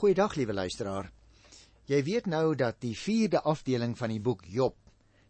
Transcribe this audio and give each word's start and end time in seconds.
Goeiedag 0.00 0.32
liewe 0.34 0.54
luisteraar. 0.56 1.10
Jy 1.84 1.98
weet 2.06 2.28
nou 2.32 2.54
dat 2.56 2.78
die 2.80 2.94
4de 2.96 3.42
afdeling 3.44 3.92
van 3.98 4.08
die 4.08 4.22
boek 4.24 4.46
Job 4.48 4.78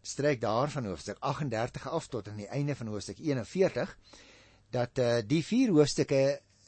strek 0.07 0.39
daar 0.45 0.71
van 0.71 0.87
hoofstuk 0.87 1.19
38 1.27 1.89
af 1.91 2.07
tot 2.07 2.29
aan 2.31 2.39
die 2.39 2.47
einde 2.47 2.77
van 2.79 2.93
hoofstuk 2.93 3.19
41 3.19 3.97
dat 4.71 5.03
uh, 5.03 5.09
die 5.27 5.41
vier 5.43 5.73
hoofstukke 5.75 6.21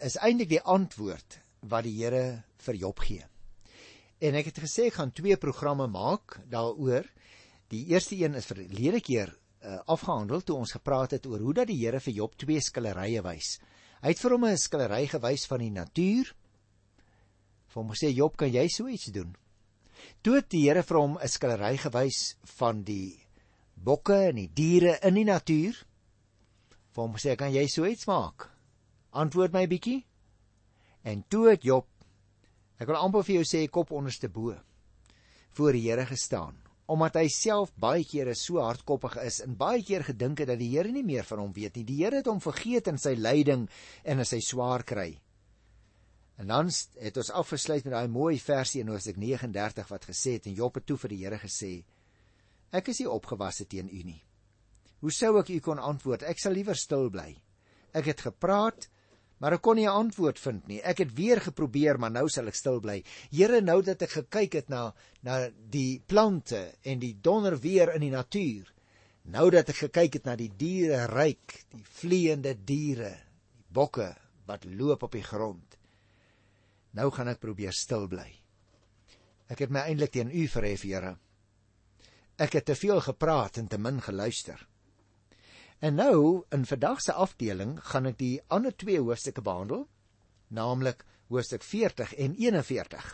is 0.02 0.18
eintlik 0.18 0.50
die 0.50 0.60
antwoord 0.74 1.38
wat 1.70 1.86
die 1.86 1.94
Here 2.00 2.42
vir 2.66 2.80
Job 2.82 3.04
gee. 3.06 3.22
En 4.18 4.34
ek 4.34 4.50
het 4.50 4.58
gesê 4.66 4.88
ek 4.90 4.98
gaan 4.98 5.14
twee 5.14 5.38
programme 5.38 5.86
maak 5.86 6.40
daaroor. 6.50 7.06
Die 7.70 7.84
eerste 7.94 8.18
een 8.18 8.34
is 8.34 8.50
verlede 8.50 8.98
keer 8.98 9.30
uh, 9.30 9.78
afgehandel 9.86 10.42
toe 10.42 10.58
ons 10.58 10.74
gepraat 10.74 11.14
het 11.20 11.30
oor 11.30 11.38
hoe 11.38 11.54
dat 11.62 11.70
die 11.70 11.78
Here 11.84 12.02
vir 12.02 12.18
Job 12.18 12.34
twee 12.34 12.58
skillerye 12.58 13.22
wys. 13.22 13.60
Hy 14.02 14.10
het 14.10 14.26
vir 14.26 14.40
hom 14.40 14.50
'n 14.50 14.58
skillery 14.58 15.04
gewys 15.06 15.46
van 15.46 15.62
die 15.62 15.74
natuur. 15.78 16.34
Vir 17.72 17.80
hom 17.80 17.92
gesê 17.94 18.10
Job, 18.12 18.36
kan 18.36 18.52
jy 18.52 18.66
so 18.68 18.88
iets 18.92 19.08
doen? 19.14 19.32
Toe 20.20 20.36
het 20.36 20.50
die 20.52 20.66
Here 20.66 20.82
vir 20.84 20.98
hom 20.98 21.16
'n 21.16 21.28
skillery 21.28 21.76
gewys 21.80 22.36
van 22.58 22.82
die 22.84 23.16
bokke 23.74 24.18
en 24.28 24.36
die 24.36 24.50
diere 24.52 24.98
in 25.02 25.14
die 25.14 25.24
natuur. 25.24 25.78
Vir 26.92 27.02
hom 27.02 27.16
sê, 27.16 27.36
"Kan 27.36 27.52
jy 27.52 27.66
so 27.68 27.86
iets 27.86 28.06
maak?" 28.06 28.50
Antwoord 29.12 29.52
my 29.52 29.66
bietjie. 29.66 30.04
En 31.04 31.24
toe 31.28 31.50
het 31.50 31.62
Job 31.62 31.86
ek 32.78 32.88
wil 32.88 32.96
amper 32.96 33.22
vir 33.22 33.34
jou 33.36 33.44
sê 33.44 33.70
kop 33.70 33.90
onderste 33.90 34.28
bo 34.28 34.56
voor 35.52 35.72
die 35.72 35.90
Here 35.90 36.06
gestaan, 36.06 36.56
omdat 36.86 37.14
hy 37.14 37.28
self 37.28 37.72
baie 37.76 38.04
kere 38.04 38.34
so 38.34 38.58
hardkoppig 38.58 39.16
is 39.24 39.40
en 39.40 39.56
baie 39.56 39.82
keer 39.82 40.02
gedink 40.02 40.38
het 40.38 40.48
dat 40.48 40.58
die 40.58 40.70
Here 40.76 40.90
nie 40.92 41.04
meer 41.04 41.24
van 41.24 41.38
hom 41.38 41.52
weet 41.52 41.76
nie. 41.76 41.84
Die 41.84 42.04
Here 42.04 42.16
het 42.16 42.26
hom 42.26 42.40
vergeet 42.40 42.88
in 42.88 42.98
sy 42.98 43.14
lyding 43.14 43.68
en 44.04 44.18
in 44.18 44.24
sy 44.24 44.40
swaar 44.40 44.82
kry. 44.82 45.20
En 46.40 46.46
dan 46.46 46.70
het 46.98 47.16
ons 47.16 47.30
afgesluit 47.30 47.84
met 47.84 47.92
daai 47.92 48.08
mooi 48.08 48.38
versie 48.40 48.80
in 48.80 48.88
Hoofstuk 48.88 49.16
39 49.20 49.88
wat 49.88 50.08
gesê 50.08 50.38
het 50.38 50.46
en 50.48 50.56
Job 50.56 50.74
het 50.74 50.86
toe 50.86 50.96
vir 50.96 51.12
die 51.12 51.20
Here 51.24 51.38
gesê: 51.38 51.72
Ek 52.72 52.88
is 52.88 53.02
nie 53.02 53.10
opgewasse 53.10 53.66
teen 53.68 53.90
u 53.92 54.02
nie. 54.02 54.22
Hoe 55.02 55.12
sou 55.12 55.36
ek 55.40 55.50
u 55.52 55.58
kon 55.60 55.82
antwoord? 55.82 56.22
Ek 56.22 56.40
sal 56.40 56.54
liewer 56.56 56.78
stil 56.78 57.10
bly. 57.12 57.34
Ek 57.92 58.06
het 58.08 58.22
gepraat, 58.24 58.86
maar 59.42 59.58
ek 59.58 59.62
kon 59.66 59.76
nie 59.76 59.86
'n 59.86 59.98
antwoord 60.06 60.38
vind 60.38 60.68
nie. 60.68 60.80
Ek 60.80 60.98
het 60.98 61.14
weer 61.14 61.40
geprobeer, 61.40 61.98
maar 61.98 62.10
nou 62.10 62.28
sal 62.28 62.46
ek 62.46 62.54
stil 62.54 62.80
bly. 62.80 63.02
Here, 63.30 63.60
nou 63.60 63.82
dat 63.82 64.02
ek 64.02 64.10
gekyk 64.10 64.52
het 64.52 64.68
na 64.68 64.94
na 65.22 65.50
die 65.50 66.00
plante 66.06 66.74
en 66.82 66.98
die 66.98 67.18
donder 67.20 67.58
weer 67.58 67.94
in 67.94 68.00
die 68.00 68.10
natuur, 68.10 68.72
nou 69.24 69.50
dat 69.50 69.68
ek 69.68 69.76
gekyk 69.76 70.14
het 70.14 70.24
na 70.24 70.36
die 70.36 70.52
diere 70.56 71.06
ryk, 71.06 71.64
die 71.70 71.84
vleiende 71.84 72.54
diere, 72.54 73.18
die 73.52 73.66
bokke 73.68 74.16
wat 74.46 74.64
loop 74.64 75.02
op 75.02 75.12
die 75.12 75.22
grond. 75.22 75.76
Nou 76.92 77.08
gaan 77.12 77.30
ek 77.32 77.40
probeer 77.40 77.72
stil 77.72 78.04
bly. 78.08 78.28
Ek 79.52 79.64
het 79.64 79.72
my 79.72 79.86
eintlik 79.88 80.12
teen 80.12 80.32
u 80.32 80.46
verhef, 80.48 80.84
Here. 80.84 81.16
Ek 82.40 82.56
het 82.56 82.68
te 82.68 82.76
veel 82.76 83.00
gepraat 83.04 83.58
en 83.60 83.68
te 83.68 83.78
min 83.78 84.00
geluister. 84.00 84.60
En 85.82 85.96
nou 85.98 86.44
in 86.54 86.64
vandag 86.68 87.00
se 87.02 87.12
afdeling 87.12 87.74
gaan 87.90 88.06
ek 88.12 88.18
die 88.20 88.36
ander 88.48 88.74
twee 88.76 89.00
hoofstukke 89.00 89.42
behandel, 89.42 89.88
naamlik 90.48 91.02
hoofstuk 91.32 91.64
40 91.66 92.14
en 92.14 92.36
41. 92.38 93.08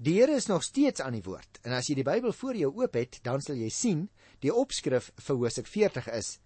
Die 0.00 0.14
Here 0.20 0.36
is 0.36 0.46
nog 0.46 0.62
steeds 0.62 1.00
aan 1.00 1.16
die 1.18 1.24
woord. 1.24 1.60
En 1.64 1.74
as 1.76 1.88
jy 1.90 1.98
die 1.98 2.06
Bybel 2.06 2.32
voor 2.32 2.56
jou 2.56 2.70
oop 2.82 2.94
het, 2.96 3.18
dan 3.24 3.42
sal 3.44 3.58
jy 3.60 3.68
sien 3.74 4.06
die 4.40 4.52
opskrif 4.54 5.10
vir 5.20 5.40
hoofstuk 5.42 5.68
40 5.68 6.08
is: 6.16 6.38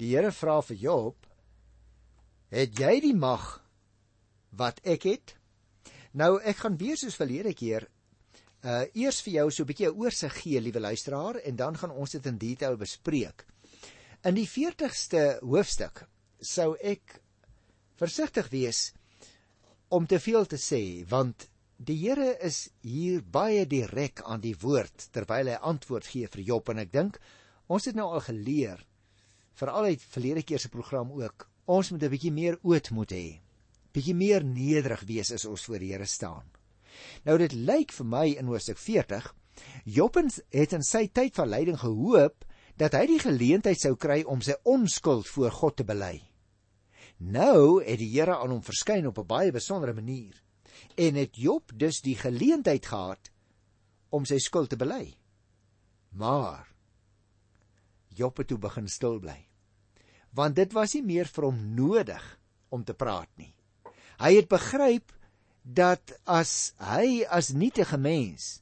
Die 0.00 0.14
Here 0.14 0.32
vra 0.32 0.60
vir 0.62 0.76
Job: 0.76 1.26
"Het 2.48 2.78
jy 2.78 3.00
die 3.00 3.16
mag 3.16 3.60
wat 4.50 4.80
ek 4.84 5.08
het?" 5.08 5.36
Nou 6.12 6.36
ek 6.40 6.56
gaan 6.64 6.76
weer 6.76 6.96
soos 7.00 7.16
verlede 7.16 7.54
keer 7.56 7.88
uh 8.62 8.84
eers 8.94 9.20
vir 9.26 9.32
jou 9.32 9.50
so 9.50 9.62
'n 9.62 9.66
bietjie 9.66 9.88
'n 9.88 9.98
oorsig 9.98 10.34
gee, 10.42 10.60
liewe 10.60 10.80
luisteraar, 10.80 11.36
en 11.36 11.56
dan 11.56 11.76
gaan 11.76 11.90
ons 11.90 12.10
dit 12.10 12.26
in 12.26 12.38
detail 12.38 12.76
bespreek. 12.76 13.46
In 14.24 14.34
die 14.34 14.46
40ste 14.46 15.40
hoofstuk 15.40 16.06
sou 16.40 16.76
ek 16.76 17.20
versigtig 17.96 18.48
wees 18.50 18.92
om 19.88 20.06
te 20.06 20.20
veel 20.20 20.46
te 20.46 20.56
sê, 20.56 21.04
want 21.08 21.48
die 21.76 21.96
Here 21.96 22.36
is 22.40 22.70
hier 22.82 23.22
baie 23.22 23.66
direk 23.66 24.22
aan 24.22 24.40
die 24.40 24.54
woord 24.54 25.08
terwyl 25.10 25.48
hy 25.50 25.58
antwoord 25.70 26.06
gee 26.06 26.28
vir 26.30 26.42
Job 26.46 26.68
en 26.70 26.78
ek 26.78 26.92
dink 26.92 27.18
ons 27.66 27.88
het 27.88 27.96
nou 27.98 28.06
al 28.14 28.20
geleer 28.20 28.84
veral 29.58 29.90
uit 29.90 30.04
verlede 30.14 30.44
keer 30.46 30.62
se 30.62 30.70
program 30.70 31.10
ook 31.18 31.48
ons 31.66 31.90
moet 31.90 32.02
'n 32.02 32.12
bietjie 32.14 32.32
meer 32.32 32.58
ootmoed 32.62 33.10
hê 33.10 33.40
bietjie 33.92 34.14
meer 34.14 34.44
nederig 34.44 35.04
wees 35.08 35.32
as 35.32 35.46
ons 35.48 35.64
voor 35.68 35.78
die 35.78 35.92
Here 35.92 36.06
staan 36.06 36.48
Nou 37.24 37.38
dit 37.38 37.52
lyk 37.52 37.92
vir 37.92 38.06
my 38.06 38.26
in 38.36 38.50
Hoofstuk 38.50 38.78
40 38.78 39.30
Jobbens 39.84 40.40
het 40.52 40.72
in 40.76 40.84
sy 40.86 41.06
tyd 41.08 41.36
van 41.36 41.50
lyding 41.50 41.78
gehoop 41.80 42.44
dat 42.80 42.96
hy 42.96 43.06
die 43.10 43.20
geleentheid 43.22 43.80
sou 43.80 43.94
kry 44.00 44.22
om 44.24 44.40
sy 44.44 44.56
onskuld 44.68 45.28
voor 45.28 45.52
God 45.52 45.76
te 45.80 45.84
bely. 45.86 46.16
Nou 47.18 47.82
het 47.84 48.00
die 48.00 48.10
Here 48.14 48.38
aan 48.38 48.54
hom 48.54 48.62
verskyn 48.64 49.06
op 49.06 49.18
'n 49.18 49.26
baie 49.26 49.52
besondere 49.52 49.94
manier 49.94 50.42
en 50.96 51.14
het 51.14 51.36
Job 51.36 51.72
dus 51.74 52.00
die 52.00 52.16
geleentheid 52.16 52.86
gehad 52.86 53.30
om 54.10 54.24
sy 54.24 54.38
skuld 54.38 54.70
te 54.70 54.76
bely. 54.76 55.14
Maar 56.10 56.68
Job 58.08 58.36
het 58.36 58.48
toe 58.48 58.58
begin 58.58 58.88
stil 58.88 59.18
bly. 59.18 59.48
Want 60.30 60.56
dit 60.56 60.72
was 60.72 60.94
nie 60.94 61.02
meer 61.02 61.26
vir 61.26 61.44
hom 61.44 61.74
nodig 61.74 62.40
om 62.68 62.84
te 62.84 62.94
praat 62.94 63.28
nie. 63.36 63.54
Hy 64.22 64.36
het 64.36 64.46
begryp 64.46 65.10
dat 65.66 66.12
as 66.30 66.74
hy 66.78 67.24
as 67.26 67.50
nietige 67.50 67.98
mens 67.98 68.60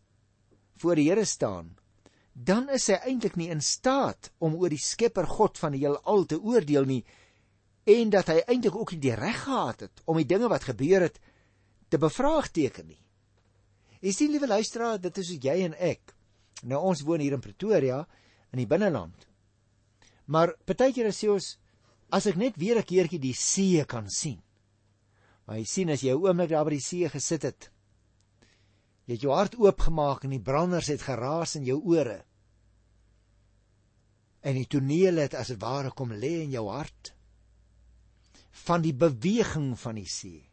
voor 0.81 0.97
die 0.97 1.11
Here 1.11 1.27
staan, 1.29 1.75
dan 2.33 2.71
is 2.73 2.87
hy 2.89 2.97
eintlik 3.11 3.37
nie 3.37 3.51
in 3.53 3.61
staat 3.61 4.31
om 4.41 4.57
oor 4.57 4.73
die 4.73 4.81
Skepper 4.81 5.29
God 5.29 5.61
van 5.61 5.77
die 5.77 5.83
heelal 5.83 6.25
te 6.25 6.41
oordeel 6.41 6.89
nie 6.89 7.03
en 7.91 8.13
dat 8.13 8.33
hy 8.33 8.39
eintlik 8.47 8.77
ook 8.77 8.95
nie 8.95 9.03
die 9.05 9.17
reg 9.19 9.45
gehad 9.45 9.85
het 9.85 10.03
om 10.09 10.17
die 10.17 10.29
dinge 10.29 10.49
wat 10.49 10.65
gebeur 10.71 11.05
het 11.09 11.21
te 11.93 11.99
bevraagteken 12.01 12.87
nie. 12.89 13.01
Jy 14.01 14.13
sien 14.17 14.33
liewe 14.33 14.49
luisteraar, 14.49 15.01
dit 15.03 15.17
is 15.21 15.35
jy 15.37 15.57
en 15.67 15.75
ek. 15.77 16.15
Nou 16.65 16.81
ons 16.89 17.03
woon 17.05 17.21
hier 17.21 17.37
in 17.37 17.45
Pretoria 17.45 18.05
in 18.55 18.63
die 18.63 18.69
binneland. 18.69 19.27
Maar 20.25 20.55
partykeer 20.65 21.13
sê 21.13 21.29
ons 21.29 21.57
as 22.15 22.29
ek 22.31 22.41
net 22.41 22.57
weer 22.57 22.79
'n 22.79 22.87
keertjie 22.87 23.21
die 23.21 23.37
see 23.37 23.85
kan 23.85 24.09
sien 24.09 24.41
Maar 25.51 25.59
jy 25.59 25.67
sien 25.67 25.89
as 25.91 26.05
jy 26.07 26.13
'n 26.15 26.23
oomblik 26.23 26.53
daar 26.53 26.63
by 26.63 26.77
die 26.77 26.85
see 26.87 27.09
gesit 27.11 27.43
het, 27.43 27.73
jy 29.07 29.17
het 29.17 29.25
jou 29.25 29.33
hart 29.35 29.57
oopgemaak 29.59 30.23
en 30.23 30.31
die 30.31 30.47
branders 30.49 30.87
het 30.87 31.03
geraas 31.03 31.57
in 31.59 31.65
jou 31.67 31.81
ore. 31.91 32.21
En 34.47 34.55
die 34.55 34.69
toneel 34.71 35.19
het 35.19 35.35
as 35.35 35.51
dit 35.51 35.59
ware 35.59 35.91
kom 35.91 36.15
lê 36.15 36.45
in 36.45 36.55
jou 36.55 36.69
hart 36.71 37.13
van 38.63 38.87
die 38.87 38.95
beweging 38.95 39.75
van 39.75 39.99
die 39.99 40.07
see. 40.07 40.47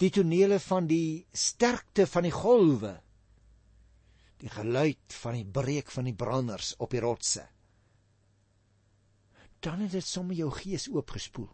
Die 0.00 0.10
tonele 0.10 0.58
van 0.58 0.88
die 0.88 1.26
sterkte 1.32 2.06
van 2.06 2.22
die 2.22 2.32
golwe. 2.32 2.96
Die 4.40 4.48
geluid 4.48 5.20
van 5.20 5.34
die 5.36 5.44
breek 5.44 5.90
van 5.90 6.08
die 6.08 6.16
branders 6.16 6.74
op 6.78 6.90
die 6.96 7.04
rotse. 7.04 7.44
Dan 9.60 9.84
het 9.84 9.92
dit 9.92 10.06
sommer 10.06 10.34
jou 10.34 10.50
gees 10.50 10.88
oopgespoel. 10.88 11.52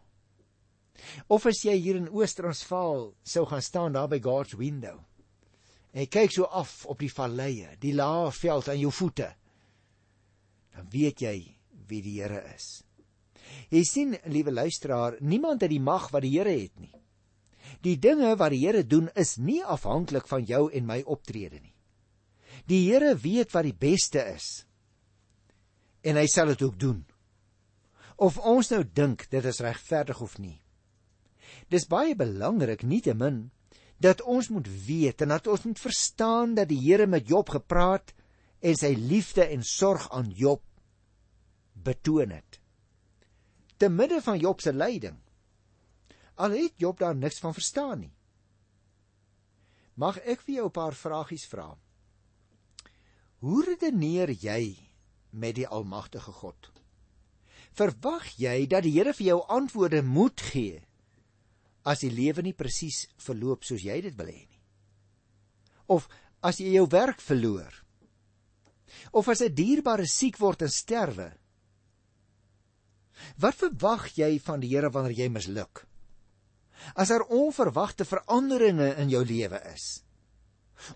Of 1.29 1.45
as 1.45 1.61
jy 1.61 1.75
hier 1.77 1.99
in 1.99 2.09
Oos-Transvaal 2.09 3.11
sou 3.21 3.45
gaan 3.45 3.61
staan 3.61 3.93
daar 3.93 4.09
by 4.09 4.17
God's 4.23 4.57
window. 4.57 4.97
En 5.93 6.09
kyk 6.09 6.33
so 6.33 6.49
af 6.49 6.85
op 6.89 7.01
die 7.01 7.11
valleie, 7.13 7.75
die 7.81 7.93
lae 7.93 8.31
veld 8.33 8.69
aan 8.69 8.79
jou 8.81 8.91
voete. 8.93 9.29
Dan 10.73 10.89
weet 10.89 11.21
jy 11.21 11.35
wie 11.89 12.01
die 12.05 12.17
Here 12.21 12.41
is. 12.55 12.81
Jy 13.73 13.83
sien, 13.85 14.15
liewe 14.29 14.53
luisteraar, 14.53 15.17
niemand 15.21 15.61
het 15.61 15.73
die 15.73 15.81
mag 15.81 16.09
wat 16.13 16.25
die 16.25 16.33
Here 16.37 16.53
het 16.53 16.77
nie. 16.81 16.93
Die 17.85 17.97
dinge 18.01 18.33
wat 18.37 18.53
die 18.53 18.63
Here 18.63 18.81
doen 18.85 19.09
is 19.13 19.37
nie 19.37 19.61
afhanklik 19.61 20.25
van 20.29 20.45
jou 20.49 20.67
en 20.73 20.87
my 20.89 21.01
optrede 21.05 21.59
nie. 21.61 21.75
Die 22.69 22.87
Here 22.87 23.13
weet 23.17 23.53
wat 23.53 23.69
die 23.69 23.77
beste 23.77 24.23
is. 24.33 24.49
En 26.01 26.17
hy 26.17 26.25
sal 26.29 26.53
dit 26.53 26.65
ook 26.65 26.79
doen. 26.79 27.03
Of 28.17 28.37
ons 28.41 28.73
nou 28.73 28.81
dink 28.83 29.27
dit 29.29 29.45
is 29.45 29.61
regverdig 29.63 30.21
of 30.21 30.37
nie. 30.41 30.57
Dis 31.69 31.85
baie 31.85 32.15
belangrik 32.17 32.81
nietemin 32.81 33.51
dat 34.01 34.23
ons 34.25 34.49
moet 34.49 34.67
weet 34.87 35.21
en 35.21 35.35
dat 35.35 35.47
ons 35.47 35.67
moet 35.67 35.79
verstaan 35.79 36.55
dat 36.57 36.69
die 36.71 36.79
Here 36.81 37.05
met 37.07 37.27
Job 37.29 37.51
gepraat 37.53 38.13
en 38.59 38.75
sy 38.75 38.95
liefde 38.97 39.45
en 39.45 39.63
sorg 39.63 40.07
aan 40.15 40.31
Job 40.33 40.63
betoon 41.73 42.33
het. 42.33 42.59
Te 43.77 43.89
midde 43.89 44.21
van 44.23 44.39
Job 44.39 44.61
se 44.61 44.73
lyding. 44.73 45.19
Al 46.35 46.55
het 46.57 46.73
Job 46.81 46.99
daar 46.99 47.15
niks 47.15 47.39
van 47.39 47.53
verstaan 47.53 47.99
nie. 47.99 48.13
Mag 49.99 50.17
ek 50.23 50.41
vir 50.41 50.55
jou 50.55 50.65
'n 50.65 50.71
paar 50.71 50.95
vragies 50.95 51.45
vra? 51.45 51.77
Hoe 53.39 53.63
redeneer 53.65 54.31
jy 54.31 54.77
met 55.29 55.55
die 55.55 55.67
almagtige 55.67 56.31
God? 56.31 56.71
Verwag 57.71 58.25
jy 58.37 58.67
dat 58.67 58.83
die 58.83 58.91
Here 58.91 59.13
vir 59.13 59.25
jou 59.25 59.45
antwoorde 59.47 60.01
moet 60.03 60.41
gee 60.41 60.88
as 61.89 62.03
die 62.05 62.13
lewe 62.13 62.45
nie 62.45 62.53
presies 62.53 63.07
verloop 63.17 63.65
soos 63.65 63.81
jy 63.83 63.97
dit 64.05 64.17
wil 64.17 64.29
hê 64.29 64.43
nie. 64.45 64.59
of 65.89 66.07
as 66.45 66.61
jy 66.61 66.75
jou 66.77 66.85
werk 66.93 67.19
verloor. 67.21 67.73
Of 69.11 69.27
as 69.27 69.41
'n 69.41 69.53
dierbare 69.53 70.05
siek 70.07 70.37
word 70.37 70.61
en 70.61 70.69
sterwe. 70.69 71.33
Wat 73.37 73.55
verwag 73.55 74.13
jy 74.15 74.39
van 74.39 74.59
die 74.59 74.69
Here 74.69 74.89
wanneer 74.89 75.17
jy 75.17 75.29
misluk? 75.29 75.85
As 76.95 77.09
daar 77.09 77.27
onverwagte 77.27 78.05
veranderinge 78.05 78.95
in 78.95 79.09
jou 79.09 79.25
lewe 79.25 79.59
is. 79.75 80.03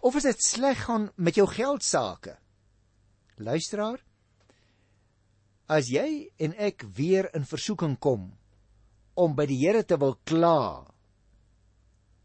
Of 0.01 0.15
as 0.15 0.23
dit 0.23 0.43
sleg 0.43 0.85
gaan 0.85 1.11
met 1.15 1.35
jou 1.35 1.47
geld 1.47 1.83
sake 1.83 2.37
luisteraar 3.35 3.99
as 5.67 5.89
jy 5.89 6.29
en 6.37 6.53
ek 6.53 6.85
weer 6.95 7.29
in 7.33 7.45
versoeking 7.45 7.97
kom 7.99 8.37
om 9.15 9.35
by 9.35 9.45
die 9.49 9.59
Here 9.61 9.83
te 9.85 9.97
wil 10.01 10.15
kla. 10.25 10.85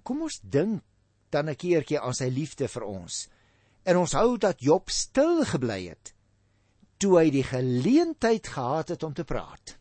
Kom 0.02 0.22
ons 0.22 0.40
dink 0.42 0.82
dan 1.30 1.48
'n 1.48 1.56
keertjie 1.56 2.00
aan 2.00 2.14
sy 2.14 2.28
liefde 2.28 2.68
vir 2.68 2.84
ons. 2.84 3.28
En 3.84 3.96
ons 3.96 4.12
hou 4.12 4.38
dat 4.38 4.60
Job 4.60 4.90
stil 4.90 5.44
gebly 5.44 5.88
het 5.88 6.14
toe 6.98 7.18
hy 7.18 7.30
die 7.30 7.44
geleentheid 7.46 8.46
gehad 8.46 8.88
het 8.88 9.02
om 9.02 9.14
te 9.14 9.24
praat. 9.24 9.78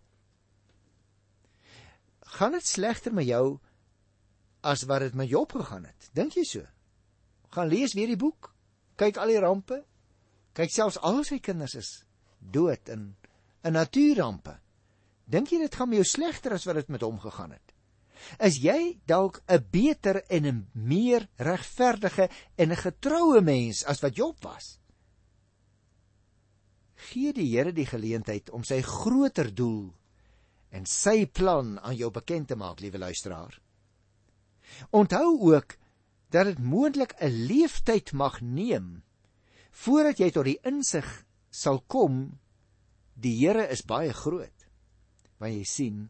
Gaan 2.37 2.51
dit 2.51 2.65
slegter 2.65 3.13
met 3.13 3.25
jou 3.25 3.59
as 4.61 4.83
wat 4.83 4.99
dit 4.99 5.13
met 5.13 5.29
Job 5.29 5.51
gegaan 5.51 5.85
het? 5.85 6.09
Dink 6.13 6.37
jy 6.37 6.43
so? 6.43 6.65
Gaan 7.49 7.67
lees 7.67 7.93
weer 7.93 8.07
die 8.07 8.19
boek? 8.19 8.53
Kyk 8.95 9.17
al 9.17 9.33
die 9.33 9.39
rampe? 9.39 9.85
Kyk 10.53 10.69
selfs 10.73 10.99
al 11.01 11.23
sy 11.23 11.39
kinders 11.39 11.75
is 11.75 12.05
dood 12.39 12.89
in 12.89 13.15
'n 13.63 13.73
natuurrampe 13.73 14.59
dink 15.27 15.51
jy 15.51 15.59
dit 15.59 15.75
gaan 15.75 15.89
met 15.91 16.01
jou 16.01 16.07
slegter 16.07 16.55
as 16.55 16.65
wat 16.67 16.79
dit 16.81 16.89
met 16.95 17.03
hom 17.05 17.19
gegaan 17.19 17.51
het? 17.55 17.73
Is 18.43 18.57
jy 18.63 18.99
dalk 19.05 19.41
'n 19.47 19.63
beter 19.71 20.23
en 20.29 20.45
'n 20.45 20.67
meer 20.73 21.27
regverdige 21.37 22.29
en 22.55 22.71
'n 22.71 22.83
getroue 22.83 23.41
mens 23.41 23.85
as 23.85 24.01
wat 24.01 24.15
Job 24.15 24.43
was? 24.43 24.79
Gee 26.95 27.33
die 27.33 27.55
Here 27.55 27.71
die 27.71 27.85
geleentheid 27.85 28.49
om 28.49 28.63
sy 28.63 28.81
groter 28.81 29.53
doel 29.53 29.93
en 30.69 30.85
sy 30.85 31.25
plan 31.25 31.79
aan 31.79 31.95
jou 31.95 32.11
bekend 32.11 32.47
te 32.47 32.55
maak 32.55 32.79
liewe 32.79 32.97
luisteraar. 32.97 33.61
Onthou 34.91 35.53
ook 35.53 35.77
dat 36.29 36.45
dit 36.45 36.59
moontlik 36.59 37.13
'n 37.19 37.45
leeftyd 37.47 38.13
mag 38.13 38.41
neem 38.41 39.03
voordat 39.71 40.17
jy 40.17 40.31
tot 40.31 40.45
die 40.45 40.59
insig 40.63 41.25
sal 41.49 41.81
kom 41.87 42.39
die 43.13 43.37
Here 43.37 43.67
is 43.67 43.85
baie 43.85 44.13
groot. 44.13 44.56
Want 45.37 45.53
jy 45.53 45.65
sien 45.69 46.05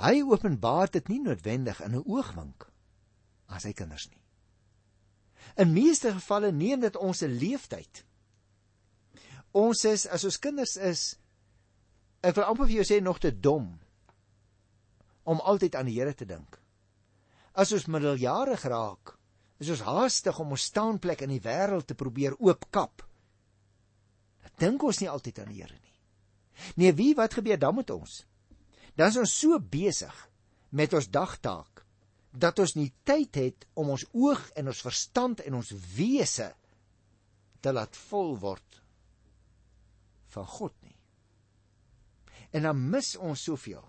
hy 0.00 0.22
openbaar 0.24 0.88
dit 0.90 1.08
nie 1.12 1.20
noodwendig 1.20 1.80
in 1.84 1.96
'n 1.96 2.04
oogwink 2.06 2.70
aan 3.46 3.60
sy 3.60 3.72
kinders 3.72 4.08
nie. 4.08 4.22
In 5.56 5.72
meeste 5.72 6.12
gevalle 6.12 6.52
neem 6.52 6.80
dit 6.80 6.96
ons 6.96 7.22
'n 7.22 7.36
leeftyd. 7.38 8.04
Ons 9.52 9.84
is 9.84 10.06
as 10.06 10.24
ons 10.24 10.38
kinders 10.38 10.76
is 10.76 11.18
ek 12.22 12.34
wil 12.34 12.44
amper 12.44 12.66
vir 12.66 12.76
jou 12.76 12.84
sê 12.84 13.02
nog 13.02 13.18
te 13.18 13.32
dom 13.40 13.80
om 15.24 15.40
altyd 15.40 15.74
aan 15.74 15.86
die 15.86 15.98
Here 16.00 16.14
te 16.14 16.24
dink 16.24 16.60
as 17.60 17.72
ons 17.74 17.88
middeljarig 17.90 18.62
raak, 18.70 19.14
is 19.60 19.70
ons 19.74 19.84
haastig 19.84 20.38
om 20.40 20.54
ons 20.54 20.68
staanplek 20.70 21.24
in 21.26 21.34
die 21.34 21.42
wêreld 21.44 21.88
te 21.88 21.98
probeer 21.98 22.36
oopkap. 22.38 23.04
Dan 24.44 24.58
dink 24.64 24.84
ons 24.86 25.00
nie 25.02 25.10
altyd 25.10 25.42
aan 25.42 25.52
die 25.52 25.62
Here 25.62 25.76
nie. 25.76 25.89
Nee, 26.76 26.92
wie 26.96 27.14
wat 27.18 27.34
gebeur 27.38 27.58
dan 27.58 27.74
met 27.74 27.90
ons? 27.90 28.24
Dan 28.94 29.12
is 29.12 29.20
ons 29.20 29.36
so 29.42 29.58
besig 29.60 30.14
met 30.70 30.92
ons 30.94 31.08
dagtaak 31.10 31.84
dat 32.30 32.58
ons 32.62 32.76
nie 32.78 32.92
tyd 33.06 33.34
het 33.34 33.66
om 33.74 33.90
ons 33.90 34.06
oog 34.12 34.42
en 34.58 34.70
ons 34.70 34.82
verstand 34.86 35.40
en 35.42 35.58
ons 35.58 35.72
wese 35.96 36.52
te 37.60 37.72
laat 37.74 37.96
vol 38.08 38.36
word 38.38 38.80
van 40.30 40.46
God 40.46 40.74
nie. 40.86 40.96
En 42.54 42.66
dan 42.66 42.82
mis 42.90 43.14
ons 43.18 43.42
soveel. 43.42 43.82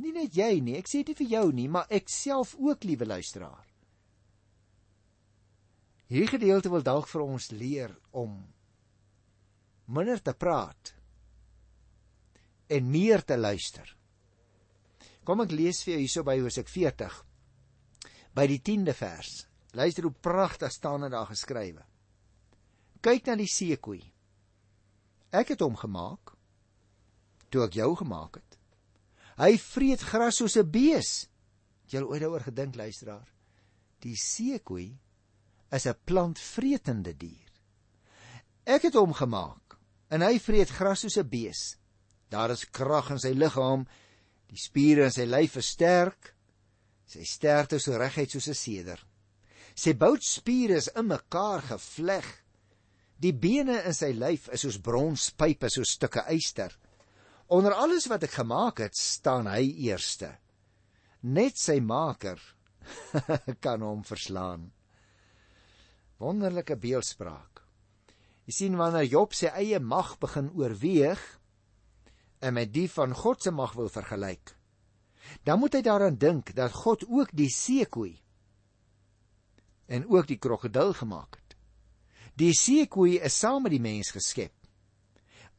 Nie 0.00 0.12
net 0.16 0.36
jy 0.36 0.60
nie, 0.64 0.76
ek 0.80 0.88
sê 0.88 1.02
dit 1.04 1.16
vir 1.16 1.28
jou 1.28 1.46
nie, 1.52 1.68
maar 1.68 1.88
ek 1.92 2.08
self 2.12 2.54
ook, 2.60 2.84
liewe 2.88 3.08
luisteraar. 3.08 3.66
Hierdie 6.12 6.32
gedeelte 6.34 6.72
wil 6.72 6.84
dalk 6.84 7.08
vir 7.08 7.24
ons 7.24 7.50
leer 7.56 7.92
om 8.12 8.36
minder 9.92 10.20
te 10.20 10.34
praat 10.36 10.92
en 12.66 12.90
meer 12.90 13.24
te 13.24 13.36
luister. 13.36 13.96
Kom 15.24 15.40
ek 15.40 15.54
lees 15.54 15.82
vir 15.84 15.94
jou 15.94 16.00
hierso 16.00 16.24
by 16.26 16.38
Hosea 16.40 16.66
40 16.66 17.24
by 18.34 18.46
die 18.48 18.60
10de 18.64 18.94
vers. 18.96 19.46
Luister 19.72 20.04
hoe 20.08 20.14
pragtig 20.24 20.72
staan 20.72 21.06
dit 21.06 21.12
daar 21.12 21.28
geskrywe. 21.28 21.84
Kyk 23.02 23.26
na 23.26 23.36
die 23.36 23.48
seekoei. 23.50 24.02
Ek 25.32 25.54
het 25.54 25.62
hom 25.64 25.76
gemaak 25.76 26.34
toe 27.52 27.66
ek 27.66 27.76
jou 27.76 27.90
gemaak 28.00 28.38
het. 28.40 28.58
Hy 29.36 29.56
vreet 29.60 30.00
gras 30.00 30.38
soos 30.40 30.56
'n 30.56 30.70
bees. 30.70 31.28
Het 31.84 31.92
jy 31.92 32.02
ooit 32.02 32.20
daaroor 32.20 32.44
gedink, 32.48 32.74
luisteraar? 32.76 33.28
Die 34.00 34.16
seekoei 34.16 34.98
is 35.70 35.86
'n 35.86 35.98
plantvretende 36.04 37.12
dier. 37.16 37.50
Ek 38.64 38.82
het 38.82 38.94
hom 38.94 39.12
gemaak 39.12 39.78
en 40.08 40.22
hy 40.22 40.38
vreet 40.38 40.70
gras 40.70 41.00
soos 41.00 41.18
'n 41.18 41.28
bees. 41.28 41.76
Daar 42.32 42.50
is 42.54 42.64
krag 42.72 43.10
in 43.12 43.20
sy 43.20 43.34
liggaam. 43.36 43.84
Die 44.48 44.60
spiere 44.60 45.08
in 45.08 45.12
sy 45.12 45.26
lyf 45.28 45.58
is 45.60 45.72
sterk. 45.74 46.32
Sy 47.08 47.26
sterkte 47.28 47.80
so 47.80 47.98
reguit 48.00 48.32
soos 48.32 48.48
'n 48.48 48.56
seder. 48.56 49.00
Sy 49.74 49.92
boutspiere 49.92 50.76
is 50.80 50.88
in 50.96 51.08
mekaar 51.08 51.62
gevleg. 51.68 52.28
Die 53.20 53.32
bene 53.32 53.82
in 53.86 53.94
sy 53.94 54.12
lyf 54.12 54.48
is 54.48 54.64
soos 54.64 54.80
bronspype, 54.80 55.68
soos 55.70 55.92
stukke 55.96 56.24
yster. 56.32 56.72
Onder 57.48 57.72
alles 57.72 58.08
wat 58.08 58.24
ek 58.24 58.40
gemaak 58.40 58.80
het, 58.80 58.96
staan 58.96 59.46
hy 59.46 59.62
eerste. 59.88 60.38
Net 61.22 61.58
sy 61.58 61.80
maker 61.80 62.40
kan 63.64 63.82
hom 63.82 64.02
verslaan. 64.04 64.72
Wonderlike 66.18 66.76
beeldspraak. 66.76 67.62
Jy 68.46 68.52
sien 68.52 68.76
wanneer 68.76 69.04
Job 69.04 69.34
sy 69.34 69.52
eie 69.52 69.78
mag 69.78 70.16
begin 70.18 70.50
oorweeg 70.56 71.20
en 72.42 72.56
met 72.58 72.72
die 72.74 72.88
van 72.90 73.14
God 73.14 73.42
se 73.42 73.52
mag 73.54 73.76
wil 73.78 73.88
vergelyk, 73.92 74.56
dan 75.46 75.60
moet 75.62 75.78
hy 75.78 75.82
daaraan 75.86 76.18
dink 76.18 76.54
dat 76.58 76.74
God 76.74 77.06
ook 77.08 77.30
die 77.32 77.50
seekoei 77.50 78.16
en 79.86 80.08
ook 80.10 80.26
die 80.26 80.40
krokodil 80.42 80.92
gemaak 80.98 81.38
het. 81.38 81.56
Die 82.34 82.52
seekoei 82.56 83.20
is 83.22 83.38
saam 83.38 83.62
met 83.62 83.74
die 83.76 83.82
mens 83.82 84.10
geskep 84.10 84.52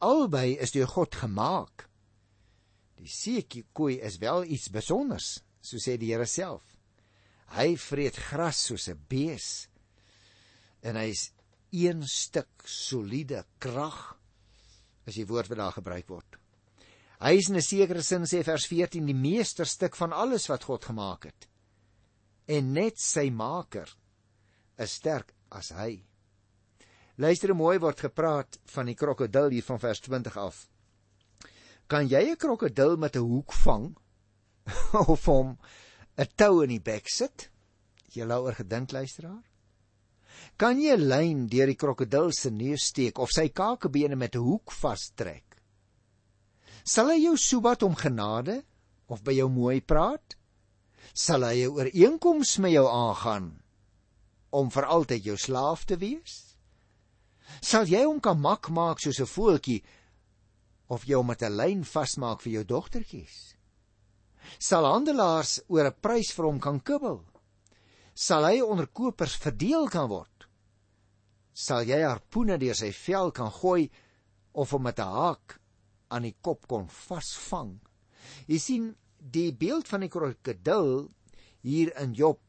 albei 0.04 0.56
is 0.60 0.74
deur 0.74 0.88
God 0.90 1.16
gemaak. 1.16 1.86
Die 3.00 3.10
seekoei 3.10 3.98
is 4.04 4.18
wel 4.22 4.44
iets 4.44 4.70
besonders, 4.72 5.38
so 5.64 5.80
sê 5.80 5.96
die 6.00 6.12
Here 6.12 6.28
self. 6.28 6.64
Hy 7.54 7.74
vreet 7.78 8.18
gras 8.30 8.64
soos 8.68 8.88
'n 8.88 9.00
bees 9.08 9.68
en 10.82 10.96
hy's 10.96 11.32
een 11.72 12.02
stuk 12.04 12.64
soliede 12.64 13.44
krag 13.58 14.16
as 15.06 15.14
die 15.14 15.26
woord 15.26 15.48
wat 15.48 15.58
daar 15.58 15.72
gebruik 15.72 16.08
word. 16.08 16.43
Hy 17.24 17.38
is 17.40 17.48
in 17.48 17.56
'n 17.56 17.64
sekere 17.64 18.02
sin 18.02 18.26
sê 18.28 18.42
vers 18.44 18.66
14 18.68 19.06
die 19.06 19.16
meesterstuk 19.16 19.96
van 19.96 20.12
alles 20.12 20.44
wat 20.50 20.64
God 20.68 20.84
gemaak 20.84 21.24
het. 21.24 21.48
En 22.46 22.74
net 22.74 23.00
sy 23.00 23.30
maker 23.30 23.88
is 24.76 24.92
sterk 25.00 25.32
as 25.48 25.70
hy. 25.72 26.04
Luister 27.16 27.54
mooi 27.54 27.78
word 27.78 28.00
gepraat 28.00 28.58
van 28.74 28.86
die 28.90 28.98
krokodil 28.98 29.48
hier 29.56 29.64
van 29.64 29.80
vers 29.80 30.00
20 30.04 30.36
af. 30.36 30.68
Kan 31.88 32.08
jy 32.08 32.22
'n 32.28 32.36
krokodil 32.36 32.96
met 32.96 33.16
'n 33.16 33.24
hoek 33.24 33.52
vang 33.64 33.96
of 35.12 35.24
hom 35.24 35.56
'n 36.18 36.28
tou 36.36 36.60
in 36.60 36.76
die 36.76 36.84
bek 36.90 37.08
sit? 37.08 37.48
Jy 38.12 38.24
lou 38.24 38.44
oor 38.44 38.54
gedink 38.54 38.92
luisteraar? 38.92 39.44
Kan 40.58 40.76
jy 40.78 40.92
'n 40.92 41.08
lyn 41.08 41.46
deur 41.46 41.66
die 41.72 41.80
krokodil 41.82 42.32
se 42.32 42.50
neus 42.50 42.84
steek 42.92 43.18
of 43.18 43.30
sy 43.30 43.48
kakebene 43.48 44.16
met 44.16 44.36
'n 44.36 44.44
hoek 44.44 44.72
vastrek? 44.72 45.43
Sal 46.84 47.14
hy 47.14 47.22
jou 47.22 47.36
soebat 47.40 47.82
om 47.86 47.94
genade 47.96 48.58
of 49.08 49.22
by 49.24 49.32
jou 49.32 49.48
mooi 49.48 49.80
praat? 49.80 50.36
Sal 51.16 51.46
hy 51.48 51.64
'n 51.64 51.72
ooreenkoms 51.72 52.58
met 52.60 52.72
jou 52.76 52.84
aangaan 52.84 53.62
om 54.52 54.68
vir 54.70 54.84
altyd 54.84 55.24
jou 55.24 55.36
slaaf 55.36 55.86
te 55.86 55.96
wees? 55.96 56.56
Sal 57.62 57.88
jy 57.88 58.04
hom 58.04 58.20
kan 58.20 58.38
mak 58.38 58.68
maak 58.68 59.00
soos 59.00 59.20
'n 59.20 59.26
voeltjie 59.26 59.82
of 60.88 61.08
hom 61.08 61.26
met 61.26 61.42
'n 61.42 61.56
lyn 61.56 61.84
vasmaak 61.84 62.42
vir 62.42 62.52
jou 62.52 62.64
dogtertjies? 62.64 63.56
Sal 64.58 64.84
handelaars 64.84 65.60
oor 65.68 65.86
'n 65.86 66.00
prys 66.02 66.32
vir 66.36 66.44
hom 66.44 66.60
kan 66.60 66.80
kibbel? 66.80 67.24
Sal 68.14 68.44
hy 68.44 68.60
onder 68.60 68.86
kopers 68.86 69.36
verdeel 69.36 69.88
kan 69.88 70.08
word? 70.08 70.46
Sal 71.54 71.82
jy 71.82 72.02
harpoene 72.02 72.58
deur 72.58 72.74
sy 72.74 72.92
vel 72.92 73.30
kan 73.32 73.50
gooi 73.50 73.90
of 74.52 74.70
hom 74.70 74.82
met 74.82 74.98
'n 74.98 75.08
haak 75.08 75.63
aan 76.08 76.22
die 76.22 76.36
kop 76.40 76.66
kon 76.68 76.88
vasvang? 76.88 77.78
Jy 78.46 78.58
sien 78.58 78.88
die 79.18 79.52
beeld 79.52 79.88
van 79.88 80.04
die 80.04 80.12
krokodil 80.12 81.08
hier 81.64 81.92
in 82.00 82.12
Job 82.14 82.40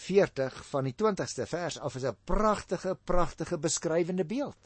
40 0.00 0.54
van 0.70 0.86
die 0.88 0.94
20ste 0.96 1.46
vers 1.46 1.78
af 1.78 1.96
is 1.96 2.04
'n 2.04 2.16
pragtige 2.24 2.94
pragtige 2.94 3.58
beskrywende 3.58 4.24
beeld. 4.24 4.56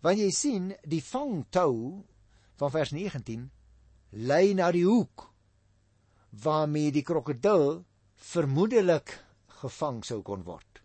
Want 0.00 0.18
jy 0.18 0.30
sien, 0.30 0.74
die 0.84 1.02
vangtou 1.02 2.04
van 2.56 2.70
vers 2.70 2.90
19 2.90 3.50
lei 4.10 4.54
na 4.54 4.70
die 4.72 4.84
hoek 4.84 5.30
waarmee 6.42 6.92
die 6.92 7.02
krokodil 7.02 7.84
vermoedelik 8.14 9.24
gevang 9.60 10.04
sou 10.04 10.22
kon 10.22 10.44
word. 10.44 10.82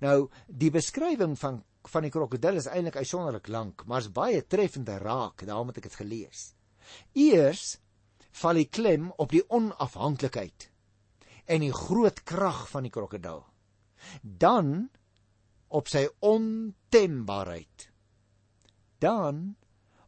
Nou, 0.00 0.28
die 0.46 0.70
beskrywing 0.70 1.38
van 1.38 1.62
van 1.88 2.02
die 2.02 2.10
krokodil 2.10 2.56
is 2.60 2.66
eintlik 2.66 2.96
uitsonderlik 2.96 3.48
lank, 3.48 3.84
maar 3.86 4.04
is 4.04 4.12
baie 4.12 4.42
treffend 4.46 4.88
en 4.88 4.98
raak, 4.98 5.44
daarom 5.46 5.68
het 5.72 5.78
ek 5.78 5.88
dit 5.88 6.00
gelees. 6.02 6.54
Eers 7.14 7.78
val 8.42 8.60
die 8.60 8.68
klem 8.68 9.10
op 9.18 9.32
die 9.32 9.44
onafhanklikheid 9.48 10.70
en 11.50 11.64
die 11.64 11.74
groot 11.74 12.22
krag 12.22 12.68
van 12.70 12.86
die 12.86 12.92
krokodil. 12.94 13.42
Dan 14.22 14.90
op 15.68 15.88
sy 15.90 16.06
ontembaarheid. 16.20 17.88
Dan 19.02 19.56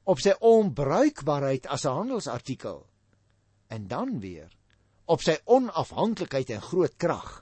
op 0.05 0.23
sy 0.23 0.35
onbruikbaarheid 0.39 1.67
as 1.67 1.85
'n 1.87 1.97
handelsartikel. 1.99 2.87
En 3.69 3.87
dan 3.89 4.21
weer 4.21 4.51
op 5.05 5.21
sy 5.21 5.39
onafhanklikheid 5.45 6.51
en 6.51 6.63
groot 6.63 6.97
krag. 6.97 7.42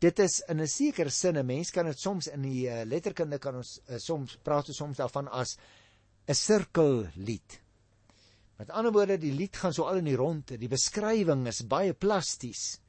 Dit 0.00 0.18
is 0.18 0.40
in 0.48 0.60
'n 0.60 0.66
sekere 0.66 1.10
sin 1.10 1.36
'n 1.36 1.46
mens 1.46 1.70
kan 1.70 1.84
dit 1.84 1.98
soms 1.98 2.26
in 2.26 2.42
die 2.42 2.68
uh, 2.68 2.84
letterkunde 2.84 3.38
kan 3.38 3.56
ons 3.56 3.80
uh, 3.88 3.98
soms 3.98 4.38
praat 4.42 4.68
ons 4.68 4.76
soms 4.76 4.96
daarvan 4.96 5.28
as 5.28 5.58
'n 6.26 6.34
sirkellied. 6.34 7.60
Met 8.56 8.70
ander 8.70 8.92
woorde, 8.92 9.18
die 9.18 9.32
lied 9.32 9.56
gaan 9.56 9.72
so 9.72 9.84
al 9.84 9.96
in 9.96 10.04
die 10.04 10.16
ronde. 10.16 10.58
Die 10.58 10.68
beskrywing 10.68 11.46
is 11.46 11.66
baie 11.66 11.94
plasties. 11.94 12.80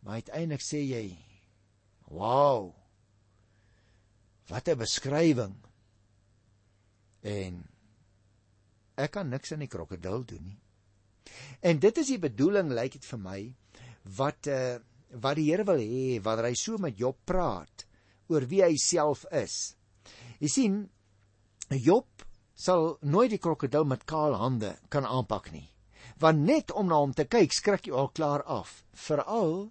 Maar 0.00 0.20
uiteindelik 0.20 0.62
sê 0.64 0.80
jy: 0.80 1.16
"Wow! 2.08 2.74
Wat 4.48 4.68
'n 4.68 4.78
beskrywing." 4.78 5.56
En 7.20 7.68
ek 8.94 9.10
kan 9.10 9.28
niks 9.28 9.52
aan 9.52 9.64
die 9.64 9.68
krokodil 9.68 10.24
doen 10.24 10.44
nie. 10.44 10.58
En 11.60 11.78
dit 11.78 11.98
is 11.98 12.06
die 12.06 12.18
bedoeling, 12.18 12.70
lyk 12.72 12.92
dit 12.92 13.04
vir 13.04 13.18
my, 13.18 13.54
wat 14.16 14.46
uh 14.46 14.78
wat 15.12 15.38
die 15.38 15.48
Here 15.50 15.64
wil 15.64 15.80
hê 15.80 16.18
wanneer 16.22 16.50
hy 16.50 16.56
so 16.58 16.78
met 16.78 16.98
Job 16.98 17.18
praat 17.26 17.86
oor 18.28 18.44
wie 18.48 18.62
hy 18.62 18.76
self 18.76 19.24
is. 19.32 19.74
Jy 20.40 20.50
sien, 20.52 20.76
Job 21.70 22.24
sal 22.58 22.96
nooit 23.02 23.32
die 23.32 23.40
krokodil 23.40 23.86
met 23.88 24.06
kaal 24.08 24.36
hande 24.36 24.74
kan 24.92 25.06
aanpak 25.06 25.52
nie. 25.54 25.68
Want 26.18 26.44
net 26.44 26.72
om 26.74 26.88
na 26.90 26.98
hom 26.98 27.14
te 27.14 27.28
kyk, 27.30 27.54
skrik 27.54 27.86
jy 27.86 27.94
al 27.94 28.10
klaar 28.10 28.42
af. 28.42 28.82
Veral 28.92 29.70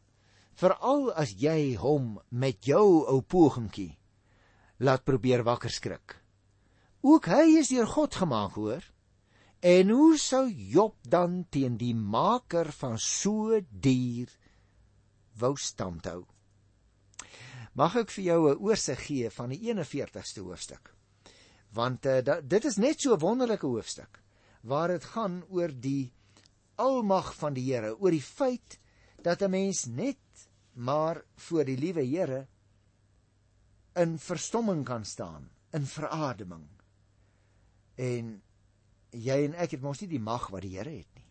veral 0.58 1.12
as 1.14 1.36
jy 1.38 1.76
hom 1.78 2.16
met 2.34 2.66
jou 2.66 3.04
ou 3.06 3.22
pogingkie 3.22 3.94
laat 4.82 5.04
probeer 5.06 5.44
wakker 5.46 5.74
skrik. 5.74 6.16
Ook 7.06 7.30
hy 7.30 7.60
is 7.62 7.70
deur 7.70 7.88
God 7.90 8.18
gemaak, 8.18 8.58
hoor. 8.58 8.84
En 9.62 9.90
hoe 9.90 10.18
sou 10.22 10.46
Job 10.50 10.98
dan 11.02 11.44
teen 11.50 11.78
die 11.78 11.96
maker 11.98 12.70
van 12.78 12.98
so 13.02 13.58
dier 13.70 14.30
wou 15.40 15.56
standhou? 15.56 16.26
Mag 17.74 17.96
ek 17.96 18.10
vir 18.12 18.24
jou 18.24 18.52
'n 18.52 18.60
oorsig 18.60 19.00
gee 19.06 19.30
van 19.30 19.50
die 19.50 19.60
41ste 19.60 20.42
hoofstuk? 20.42 20.98
want 21.76 22.06
uh, 22.06 22.22
da, 22.24 22.40
dit 22.42 22.66
is 22.66 22.78
net 22.78 23.02
so 23.02 23.14
'n 23.14 23.20
wonderlike 23.20 23.66
hoofstuk 23.66 24.22
waar 24.62 24.88
dit 24.88 25.04
gaan 25.14 25.44
oor 25.50 25.72
die 25.72 26.14
almag 26.76 27.34
van 27.36 27.54
die 27.54 27.66
Here, 27.74 27.96
oor 27.98 28.12
die 28.12 28.22
feit 28.22 28.80
dat 29.24 29.42
'n 29.42 29.52
mens 29.52 29.86
net 29.86 30.48
maar 30.74 31.24
voor 31.36 31.66
die 31.66 31.78
liewe 31.78 32.04
Here 32.04 32.48
in 33.96 34.20
verstomming 34.20 34.86
kan 34.86 35.06
staan, 35.06 35.50
in 35.74 35.86
verademing. 35.86 36.68
En 37.96 38.42
jy 39.10 39.46
en 39.46 39.56
ek 39.56 39.72
het 39.72 39.82
mos 39.82 40.02
nie 40.02 40.10
die 40.10 40.20
mag 40.20 40.50
wat 40.50 40.62
die 40.62 40.78
Here 40.78 40.90
het 40.90 41.16
nie. 41.16 41.26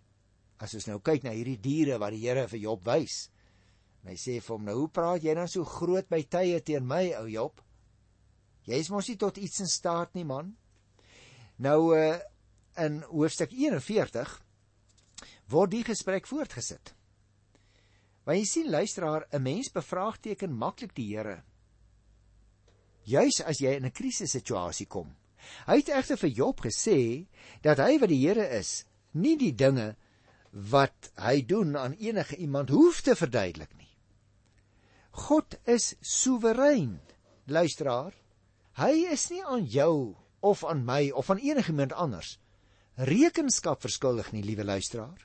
As 0.58 0.74
ons 0.74 0.86
nou 0.86 0.98
kyk 1.00 1.22
na 1.22 1.30
hierdie 1.30 1.60
diere 1.60 1.98
wat 1.98 2.10
die 2.10 2.26
Here 2.26 2.48
vir 2.48 2.58
Job 2.58 2.84
wys, 2.84 3.30
en 4.06 4.12
hy 4.12 4.18
sê 4.22 4.36
vir 4.38 4.54
hom 4.54 4.66
nou, 4.68 4.76
hoe 4.84 4.90
praat 4.94 5.24
jy 5.26 5.32
dan 5.34 5.48
so 5.50 5.66
groot 5.66 6.06
by 6.06 6.20
tye 6.30 6.60
teen 6.62 6.86
my, 6.86 7.10
ou 7.18 7.26
Job? 7.26 7.58
Jy 8.70 8.78
is 8.78 8.90
mos 8.90 9.08
nie 9.10 9.18
tot 9.18 9.38
iets 9.42 9.58
in 9.64 9.70
staat 9.70 10.14
nie, 10.14 10.22
man. 10.24 10.54
Nou 11.58 11.90
uh 11.96 12.14
in 12.76 13.00
hoofstuk 13.08 13.54
41 13.56 14.34
word 15.48 15.70
die 15.72 15.80
gesprek 15.86 16.26
voortgesit. 16.28 16.92
Want 18.28 18.36
jy 18.36 18.44
sien 18.44 18.70
luisteraar, 18.70 19.24
'n 19.32 19.42
mens 19.42 19.72
bevraagteken 19.72 20.52
maklik 20.52 20.94
die 20.94 21.16
Here. 21.16 21.42
Juis 23.04 23.40
as 23.40 23.58
jy 23.58 23.76
in 23.76 23.86
'n 23.86 23.96
krisissituasie 23.96 24.86
kom. 24.86 25.16
Hy 25.66 25.76
het 25.76 25.88
egter 25.88 26.16
vir 26.16 26.30
Job 26.30 26.60
gesê 26.60 27.26
dat 27.62 27.78
hy 27.78 27.98
wat 27.98 28.08
die 28.08 28.28
Here 28.28 28.46
is, 28.58 28.84
nie 29.14 29.36
die 29.36 29.54
dinge 29.54 29.96
wat 30.52 31.12
hy 31.16 31.40
doen 31.46 31.76
aan 31.76 31.92
enige 31.92 32.36
iemand 32.36 32.70
hoef 32.70 33.00
te 33.00 33.14
verduidelik 33.14 33.72
nie. 33.76 33.95
God 35.16 35.56
is 35.64 35.94
soewerein, 36.04 36.98
luisteraar. 37.48 38.12
Hy 38.76 38.92
is 39.12 39.30
nie 39.32 39.42
aan 39.44 39.64
jou 39.64 40.16
of 40.44 40.64
aan 40.68 40.84
my 40.84 41.08
of 41.16 41.30
aan 41.32 41.40
enigiemand 41.40 41.94
anders 41.96 42.36
rekenskap 42.96 43.82
verskuldig 43.84 44.32
nie, 44.32 44.42
liewe 44.44 44.64
luisteraar. 44.64 45.20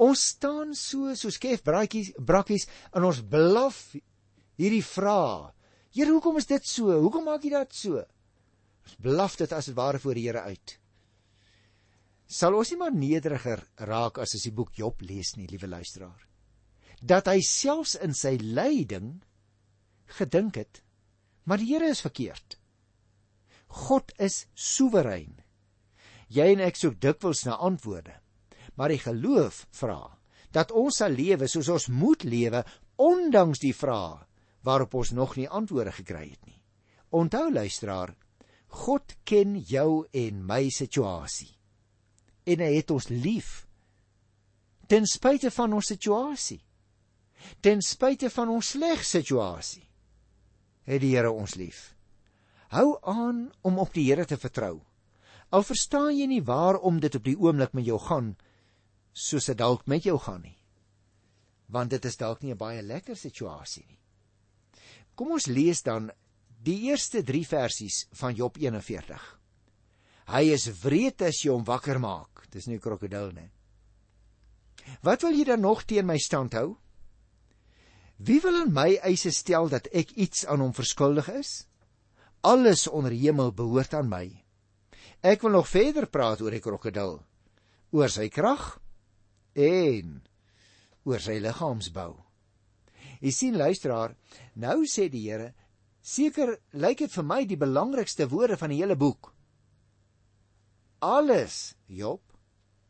Ons 0.00 0.24
staan 0.34 0.74
so 0.74 1.14
so 1.14 1.30
skef 1.32 1.62
braakies 1.64 2.12
brakkies 2.18 2.66
en 2.96 3.06
ons 3.06 3.22
blaf 3.22 3.94
hierdie 4.60 4.84
vrae. 4.84 5.50
Here, 5.94 6.10
hoekom 6.10 6.38
is 6.38 6.46
dit 6.46 6.66
so? 6.66 6.92
Hoekom 7.02 7.26
maak 7.26 7.44
jy 7.44 7.54
dit 7.54 7.74
so? 7.74 8.02
Ons 8.86 8.98
blaf 9.02 9.36
dit 9.40 9.52
as 9.52 9.70
dit 9.70 9.76
ware 9.76 9.98
voor 10.02 10.18
die 10.18 10.26
Here 10.28 10.44
uit. 10.46 10.76
Sal 12.30 12.54
ons 12.54 12.70
nie 12.70 12.78
maar 12.78 12.94
nederiger 12.94 13.64
raak 13.90 14.20
as 14.22 14.36
as 14.38 14.46
die 14.46 14.54
boek 14.54 14.76
Job 14.78 15.02
lees 15.02 15.34
nie, 15.36 15.48
liewe 15.50 15.66
luisteraar. 15.66 16.29
Dat 17.00 17.28
hy 17.30 17.40
selfs 17.44 17.96
in 17.96 18.14
sy 18.14 18.36
lyding 18.40 19.20
gedink 20.20 20.58
het, 20.60 20.82
maar 21.48 21.60
die 21.60 21.72
Here 21.72 21.88
is 21.88 22.02
verkeerd. 22.04 22.58
God 23.70 24.12
is 24.18 24.46
soewerein. 24.54 25.38
Jy 26.30 26.46
en 26.54 26.62
ek 26.62 26.78
soek 26.78 26.98
dikwels 27.02 27.44
na 27.46 27.56
antwoorde. 27.58 28.14
Maar 28.78 28.94
die 28.94 29.02
geloof 29.02 29.64
vra 29.74 30.16
dat 30.54 30.72
ons 30.74 30.98
sal 30.98 31.14
lewe 31.14 31.46
soos 31.50 31.68
ons 31.70 31.86
moet 31.94 32.24
lewe 32.26 32.64
ondanks 33.00 33.62
die 33.62 33.74
vrae 33.74 34.18
waarop 34.66 34.94
ons 34.98 35.12
nog 35.16 35.36
nie 35.38 35.48
antwoorde 35.48 35.92
gekry 35.94 36.26
het 36.32 36.42
nie. 36.46 36.58
Onthou 37.10 37.48
luisteraar, 37.52 38.12
God 38.70 39.14
ken 39.26 39.56
jou 39.66 40.06
en 40.14 40.42
my 40.46 40.68
situasie. 40.70 41.50
En 42.46 42.62
hy 42.62 42.74
het 42.76 42.90
ons 42.94 43.08
lief. 43.10 43.66
Ten 44.90 45.06
spyte 45.06 45.50
van 45.54 45.74
ons 45.78 45.90
situasie. 45.90 46.60
Ten 47.60 47.82
spyte 47.82 48.30
van 48.30 48.48
ons 48.48 48.74
sleg 48.74 49.04
situasie. 49.04 49.86
Het 50.84 51.00
die 51.00 51.14
Here 51.16 51.30
ons 51.30 51.54
lief. 51.54 51.94
Hou 52.70 52.98
aan 53.02 53.50
om 53.62 53.78
op 53.78 53.94
die 53.94 54.06
Here 54.08 54.24
te 54.26 54.36
vertrou. 54.36 54.80
Al 55.50 55.66
verstaan 55.66 56.14
jy 56.14 56.26
nie 56.30 56.44
waarom 56.46 57.00
dit 57.00 57.14
op 57.14 57.24
die 57.26 57.36
oomblik 57.38 57.72
met 57.74 57.86
jou 57.86 57.98
gaan 57.98 58.36
soos 59.12 59.48
dit 59.50 59.58
dalk 59.58 59.86
met 59.90 60.04
jou 60.06 60.16
gaan 60.22 60.42
nie. 60.42 60.56
Want 61.70 61.90
dit 61.90 62.04
is 62.04 62.16
dalk 62.16 62.42
nie 62.42 62.52
'n 62.52 62.58
baie 62.58 62.82
lekker 62.82 63.16
situasie 63.16 63.84
nie. 63.88 63.98
Kom 65.14 65.32
ons 65.32 65.46
lees 65.46 65.82
dan 65.82 66.10
die 66.62 66.88
eerste 66.90 67.22
3 67.22 67.46
versies 67.46 68.06
van 68.12 68.34
Job 68.34 68.56
41. 68.56 69.38
Hy 70.26 70.42
is 70.52 70.68
wreed 70.84 71.22
as 71.22 71.42
jy 71.44 71.50
hom 71.50 71.64
wakker 71.64 71.98
maak. 71.98 72.46
Dis 72.50 72.66
nie 72.66 72.76
'n 72.76 72.80
krokodil 72.80 73.32
nie. 73.32 73.50
Wat 75.02 75.22
wil 75.22 75.32
jy 75.32 75.44
dan 75.44 75.60
nog 75.60 75.84
teen 75.84 76.06
my 76.06 76.18
stand 76.18 76.52
hou? 76.52 76.78
Wie 78.20 78.40
wil 78.44 78.58
aan 78.60 78.72
my 78.76 78.98
eise 79.08 79.30
stel 79.32 79.70
dat 79.72 79.86
ek 79.96 80.12
iets 80.20 80.44
aan 80.44 80.60
hom 80.60 80.74
verskuldig 80.76 81.30
is? 81.32 81.52
Alles 82.44 82.84
onder 82.88 83.14
hemel 83.16 83.52
behoort 83.56 83.94
aan 83.96 84.10
my. 84.12 84.26
Ek 85.24 85.40
wil 85.44 85.56
nog 85.56 85.68
verder 85.68 86.04
praat 86.08 86.42
oor 86.44 86.52
die 86.52 86.60
krokodil, 86.60 87.16
oor 87.96 88.12
sy 88.12 88.28
krag 88.32 88.74
en 89.56 90.18
oor 91.08 91.20
sy 91.20 91.38
liggaamsbou. 91.40 92.12
Jy 93.24 93.32
sien 93.36 93.56
luisteraar, 93.56 94.12
nou 94.56 94.84
sê 94.88 95.08
die 95.12 95.24
Here, 95.24 95.52
seker 96.00 96.58
lyk 96.72 97.04
dit 97.04 97.16
vir 97.16 97.24
my 97.24 97.40
die 97.48 97.60
belangrikste 97.60 98.28
woorde 98.28 98.60
van 98.60 98.72
die 98.72 98.80
hele 98.82 98.96
boek. 99.00 99.32
Alles, 101.00 101.74
Job, 101.88 102.20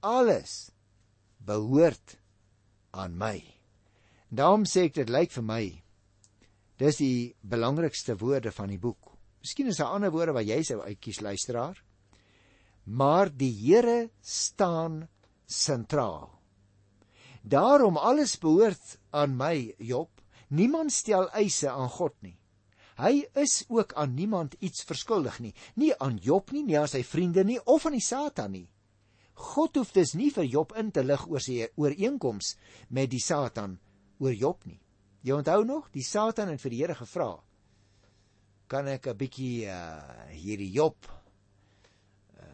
alles 0.02 0.72
behoort 1.38 2.18
aan 2.90 3.14
my. 3.18 3.59
Daarom 4.30 4.62
sê 4.62 4.86
ek 4.86 4.94
dit 4.94 5.10
lyk 5.10 5.32
vir 5.34 5.42
my 5.46 5.62
dis 6.80 6.96
die 7.02 7.34
belangrikste 7.42 8.14
woorde 8.16 8.52
van 8.54 8.70
die 8.70 8.78
boek. 8.80 9.10
Miskien 9.42 9.68
is 9.68 9.80
daar 9.80 9.96
ander 9.96 10.12
woorde 10.14 10.32
wat 10.36 10.46
jy 10.48 10.62
sou 10.64 10.78
uitkies 10.80 11.20
luisteraar. 11.20 11.76
Maar 12.86 13.28
die 13.28 13.52
Here 13.52 14.10
staan 14.22 15.02
sentraal. 15.44 16.30
Daarom 17.42 17.96
alles 17.96 18.38
behoort 18.38 18.98
aan 19.10 19.36
my 19.36 19.74
Job. 19.78 20.08
Niemand 20.48 20.92
stel 20.92 21.28
eise 21.36 21.70
aan 21.70 21.90
God 21.90 22.14
nie. 22.22 22.36
Hy 23.00 23.24
is 23.34 23.64
ook 23.68 23.94
aan 23.96 24.14
niemand 24.14 24.54
iets 24.60 24.84
verskuldig 24.84 25.38
nie, 25.40 25.54
nie 25.74 25.92
aan 25.96 26.18
Job 26.20 26.50
nie, 26.52 26.66
nie 26.68 26.76
aan 26.76 26.90
sy 26.90 27.00
vriende 27.02 27.44
nie 27.48 27.56
of 27.64 27.86
aan 27.86 27.96
die 27.96 28.04
Satan 28.04 28.52
nie. 28.52 28.66
God 29.40 29.78
hoef 29.80 29.94
dus 29.96 30.12
nie 30.14 30.28
vir 30.30 30.44
Job 30.44 30.74
in 30.76 30.90
te 30.92 31.02
lig 31.02 31.22
oor 31.28 31.40
sy 31.40 31.64
ooreenkoms 31.80 32.54
met 32.92 33.08
die 33.10 33.22
Satan 33.24 33.78
oor 34.20 34.36
Job 34.36 34.64
nie. 34.68 34.80
Jy 35.24 35.36
onthou 35.36 35.64
nog, 35.64 35.88
die 35.92 36.04
Satan 36.04 36.52
het 36.52 36.60
vir 36.62 36.72
die 36.72 36.80
Here 36.80 36.94
gevra: 36.96 37.32
"Kan 38.68 38.88
ek 38.88 39.08
'n 39.08 39.16
bietjie 39.16 39.66
uh, 39.66 40.28
hierdie 40.30 40.70
Job 40.72 40.96
uh, 42.38 42.44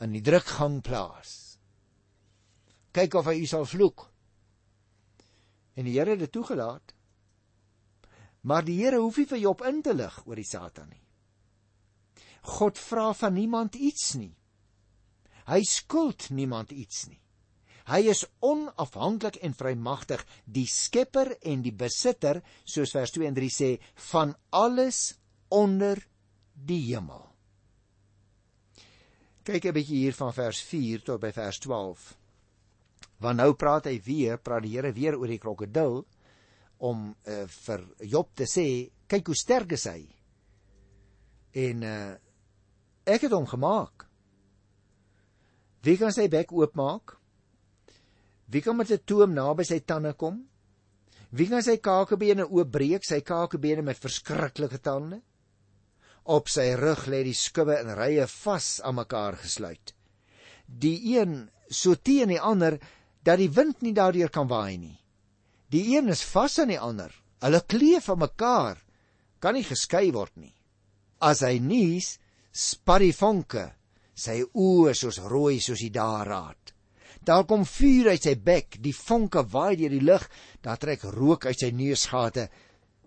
in 0.00 0.12
die 0.12 0.22
drukgang 0.22 0.82
plaas? 0.82 1.58
Kyk 2.92 3.14
of 3.14 3.26
hy 3.26 3.40
u 3.42 3.46
sal 3.46 3.66
vloek." 3.66 4.10
En 5.74 5.84
die 5.84 5.98
Here 5.98 6.10
het 6.10 6.20
dit 6.20 6.32
toegelaat. 6.32 6.94
Maar 8.46 8.64
die 8.64 8.78
Here 8.78 9.00
hoef 9.02 9.16
nie 9.16 9.26
vir 9.26 9.38
Job 9.38 9.62
in 9.66 9.82
te 9.82 9.94
lig 9.94 10.22
oor 10.26 10.36
die 10.36 10.46
Satan 10.46 10.88
nie. 10.88 11.02
God 12.46 12.78
vra 12.78 13.12
van 13.12 13.34
niemand 13.34 13.74
iets 13.74 14.14
nie. 14.14 14.36
Hy 15.46 15.62
skuld 15.62 16.30
niemand 16.30 16.70
iets 16.70 17.06
nie. 17.10 17.20
Hy 17.86 18.00
is 18.10 18.24
onafhanklik 18.42 19.38
en 19.46 19.54
vrymagtig, 19.54 20.24
die 20.44 20.66
skepper 20.66 21.36
en 21.46 21.62
die 21.62 21.74
besitter, 21.74 22.40
soos 22.66 22.94
vers 22.96 23.14
2 23.14 23.28
en 23.28 23.36
3 23.36 23.50
sê, 23.52 23.70
van 24.10 24.34
alles 24.50 25.14
onder 25.54 26.00
die 26.52 26.82
hemel. 26.88 27.22
Kyk 29.46 29.64
'n 29.70 29.76
bietjie 29.76 30.02
hier 30.02 30.16
van 30.18 30.32
vers 30.34 30.60
4 30.66 31.02
tot 31.06 31.20
by 31.20 31.30
vers 31.30 31.58
12. 31.62 32.16
Want 33.22 33.38
nou 33.38 33.54
praat 33.54 33.86
hy 33.86 34.00
weer, 34.02 34.38
praat 34.38 34.62
die 34.62 34.74
Here 34.74 34.92
weer 34.92 35.14
oor 35.16 35.30
die 35.30 35.38
krokodil 35.38 36.04
om 36.78 37.14
uh, 37.24 37.46
vir 37.46 37.84
Job 38.00 38.34
te 38.34 38.44
sê, 38.44 38.90
kyk 39.06 39.26
hoe 39.26 39.38
sterk 39.38 39.72
is 39.72 39.86
hy. 39.88 40.02
En 41.54 41.82
uh, 41.82 42.16
ek 43.06 43.28
het 43.28 43.32
hom 43.32 43.46
gemaak. 43.46 44.04
Wie 45.86 45.96
kan 45.96 46.12
sy 46.12 46.26
bek 46.28 46.52
oopmaak? 46.52 47.14
Wie 48.46 48.62
kan 48.62 48.76
met 48.76 48.90
'n 48.90 49.04
toom 49.04 49.32
naby 49.34 49.64
sy 49.64 49.80
tande 49.80 50.12
kom? 50.14 50.48
Wie 51.30 51.48
kan 51.48 51.62
sy 51.62 51.76
kakebene 51.76 52.46
oopbreek, 52.46 53.04
sy 53.04 53.20
kakebene 53.20 53.82
met 53.82 53.98
verskriklike 53.98 54.78
tande? 54.78 55.20
Op 56.24 56.48
sy 56.48 56.74
rug 56.74 57.06
lê 57.06 57.22
die 57.24 57.34
skubbe 57.34 57.80
in 57.80 57.94
rye 57.94 58.26
vas 58.26 58.80
aan 58.80 58.94
mekaar 58.94 59.36
gesluit. 59.36 59.94
Die 60.66 61.18
een 61.18 61.50
so 61.70 61.94
teen 61.94 62.28
die 62.28 62.40
ander 62.40 62.78
dat 63.22 63.38
die 63.38 63.50
wind 63.50 63.82
nie 63.82 63.92
daardeur 63.92 64.30
kan 64.30 64.48
waai 64.48 64.78
nie. 64.78 64.98
Die 65.70 65.96
een 65.96 66.08
is 66.08 66.22
vas 66.22 66.58
aan 66.58 66.68
die 66.68 66.80
ander. 66.80 67.10
Hulle 67.42 67.60
kleef 67.66 68.08
aan 68.08 68.18
mekaar, 68.18 68.78
kan 69.40 69.54
nie 69.54 69.66
geskei 69.66 70.12
word 70.12 70.36
nie. 70.36 70.54
As 71.20 71.42
hy 71.42 71.58
nies, 71.58 72.18
spat 72.52 73.02
die 73.02 73.12
vonke 73.12 73.72
sy 74.16 74.40
oë 74.54 74.94
soos 74.96 75.18
rooi 75.18 75.60
soos 75.60 75.82
die 75.82 75.92
daarraad. 75.92 76.75
Daar 77.26 77.42
kom 77.44 77.64
vuur 77.66 78.12
uit 78.14 78.22
sy 78.22 78.36
bek, 78.38 78.76
die 78.78 78.94
vonke 78.94 79.42
waai 79.50 79.74
deur 79.80 79.90
die 79.90 80.04
lug, 80.04 80.28
daar 80.62 80.78
trek 80.78 81.02
rook 81.10 81.48
uit 81.48 81.58
sy 81.58 81.72
neusgate 81.74 82.46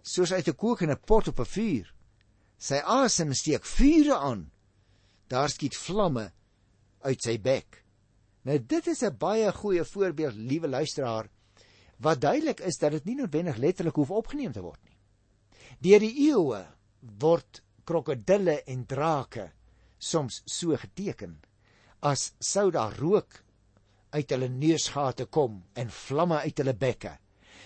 soos 0.03 0.33
uit 0.35 0.47
'n 0.47 0.55
kokende 0.55 0.95
pot 0.95 1.27
op 1.27 1.39
'n 1.39 1.53
vuur. 1.55 1.87
Sy 2.57 2.79
asem 2.83 3.33
steek 3.33 3.65
vure 3.65 4.15
aan. 4.17 4.51
Daar 5.27 5.49
skiet 5.49 5.75
vlamme 5.75 6.31
uit 7.01 7.21
sy 7.21 7.37
bek. 7.39 7.85
Nou 8.43 8.59
dit 8.59 8.87
is 8.87 9.03
'n 9.03 9.17
baie 9.17 9.51
goeie 9.51 9.83
voorbeeld, 9.83 10.35
liewe 10.35 10.67
luisteraar, 10.67 11.29
wat 11.97 12.21
duidelik 12.21 12.59
is 12.59 12.77
dat 12.77 12.91
dit 12.91 13.05
nie 13.05 13.15
noodwendig 13.15 13.57
letterlik 13.57 13.95
hoef 13.95 14.11
opgeneem 14.11 14.51
te 14.51 14.61
word 14.61 14.83
nie. 14.83 14.97
Deur 15.79 15.99
die 15.99 16.29
eeue 16.29 16.65
word 17.19 17.61
krokodille 17.83 18.63
en 18.63 18.85
drake 18.85 19.51
soms 19.97 20.41
so 20.45 20.75
geteken 20.77 21.39
as 21.99 22.33
sou 22.39 22.71
daar 22.71 22.95
rook 22.97 23.43
uit 24.11 24.31
hulle 24.33 24.49
neusgate 24.49 25.25
kom 25.25 25.61
en 25.77 25.91
vlamme 25.93 26.41
uit 26.45 26.61
hulle 26.61 26.75
bekke. 26.77 27.15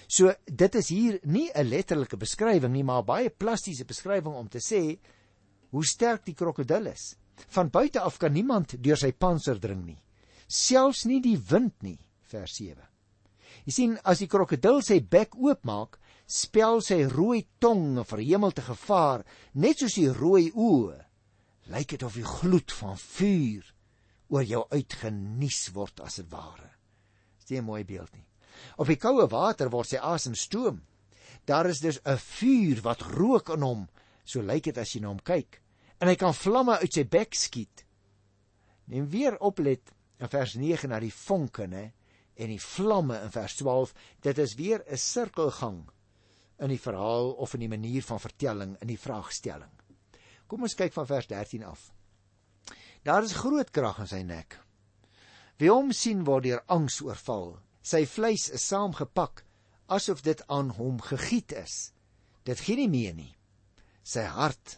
So 0.08 0.34
dit 0.46 0.76
is 0.76 0.90
hier 0.90 1.20
nie 1.24 1.50
'n 1.56 1.70
letterlike 1.70 2.18
beskrywing 2.18 2.74
nie, 2.74 2.84
maar 2.84 3.04
baie 3.04 3.30
plastiese 3.30 3.86
beskrywing 3.86 4.36
om 4.36 4.48
te 4.48 4.60
sê 4.60 5.00
hoe 5.72 5.86
sterk 5.86 6.26
die 6.26 6.36
krokodil 6.36 6.88
is. 6.88 7.16
Van 7.48 7.70
buite 7.70 8.00
af 8.00 8.18
kan 8.20 8.34
niemand 8.34 8.76
deur 8.84 8.98
sy 8.98 9.12
panser 9.12 9.60
dring 9.60 9.86
nie, 9.86 10.02
selfs 10.48 11.06
nie 11.06 11.22
die 11.22 11.38
wind 11.38 11.82
nie, 11.82 12.00
vers 12.22 12.56
7. 12.56 12.78
Jy 13.66 13.72
sien 13.72 13.98
as 14.04 14.20
die 14.20 14.28
krokodil 14.28 14.82
sy 14.82 15.00
bek 15.00 15.36
oopmaak, 15.36 16.00
spel 16.28 16.82
sy 16.82 17.04
rooi 17.06 17.48
tong 17.60 17.98
'n 17.98 18.04
verhemelte 18.04 18.62
gevaar, 18.62 19.26
net 19.54 19.80
soos 19.80 19.96
die 19.96 20.10
rooi 20.10 20.52
oë 20.52 21.06
lyk 21.72 21.94
dit 21.96 22.04
of 22.04 22.14
die 22.14 22.28
gloed 22.28 22.72
van 22.72 22.98
vuur 22.98 23.73
oor 24.34 24.46
jou 24.48 24.63
uitgenies 24.74 25.67
word 25.76 26.02
as 26.02 26.17
dit 26.22 26.30
ware. 26.32 26.72
Dis 27.39 27.52
nie 27.52 27.60
'n 27.60 27.65
mooi 27.65 27.84
beeld 27.84 28.13
nie. 28.13 28.26
Op 28.78 28.88
die 28.88 28.98
koue 28.98 29.28
water 29.30 29.69
word 29.69 29.89
sy 29.89 29.98
asem 29.98 30.36
stoom. 30.36 30.82
Daar 31.46 31.69
is 31.69 31.80
dus 31.80 32.00
'n 32.06 32.17
vuur 32.17 32.82
wat 32.82 33.02
rook 33.02 33.50
in 33.50 33.62
hom, 33.62 33.89
so 34.24 34.41
lyk 34.41 34.63
dit 34.63 34.78
as 34.78 34.93
jy 34.93 35.02
na 35.02 35.08
hom 35.08 35.19
kyk, 35.19 35.62
en 36.00 36.08
hy 36.08 36.15
kan 36.15 36.34
vlamme 36.34 36.80
uit 36.80 36.93
sy 36.93 37.04
bek 37.04 37.36
skiet. 37.36 37.86
Neem 38.88 39.10
weer 39.10 39.38
oplet 39.39 39.91
in 40.19 40.28
vers 40.28 40.56
9 40.56 40.89
na 40.89 41.00
die 41.00 41.13
vonke, 41.13 41.67
né? 41.67 41.93
En 42.36 42.48
die 42.48 42.62
vlamme 42.62 43.22
in 43.22 43.32
vers 43.32 43.56
12, 43.56 43.93
dit 44.22 44.38
is 44.38 44.56
weer 44.56 44.84
'n 44.88 44.98
sirkelgang 44.98 45.89
in 46.60 46.69
die 46.69 46.80
verhaal 46.80 47.32
of 47.32 47.54
in 47.54 47.60
die 47.60 47.69
manier 47.69 48.04
van 48.04 48.19
vertelling 48.19 48.78
in 48.82 48.88
die 48.88 49.00
vraagstelling. 49.00 49.72
Kom 50.48 50.62
ons 50.62 50.76
kyk 50.76 50.93
van 50.93 51.08
vers 51.08 51.28
13 51.28 51.63
af. 51.63 51.91
Daar 53.04 53.24
is 53.24 53.36
groot 53.36 53.72
krag 53.76 54.00
in 54.00 54.08
sy 54.08 54.22
nek. 54.24 54.56
Wie 55.60 55.68
hom 55.72 55.92
sien 55.92 56.24
word 56.28 56.46
deur 56.48 56.62
angs 56.72 57.02
oorval. 57.04 57.58
Sy 57.84 58.06
vleis 58.08 58.48
is 58.56 58.63
saamgepak 58.63 59.44
asof 59.92 60.24
dit 60.24 60.39
aan 60.48 60.70
hom 60.78 61.02
gegiet 61.04 61.52
is. 61.60 61.92
Dit 62.48 62.63
gee 62.63 62.80
nie 62.80 62.88
meer 62.88 63.13
nie. 63.18 63.34
Sy 64.04 64.24
hart 64.24 64.78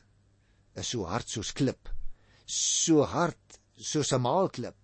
is 0.73 0.89
so 0.89 1.05
hard 1.05 1.29
soos 1.29 1.53
klip. 1.53 1.89
So 2.45 3.05
hard 3.05 3.59
soos 3.77 4.11
'n 4.13 4.21
maalklip. 4.25 4.75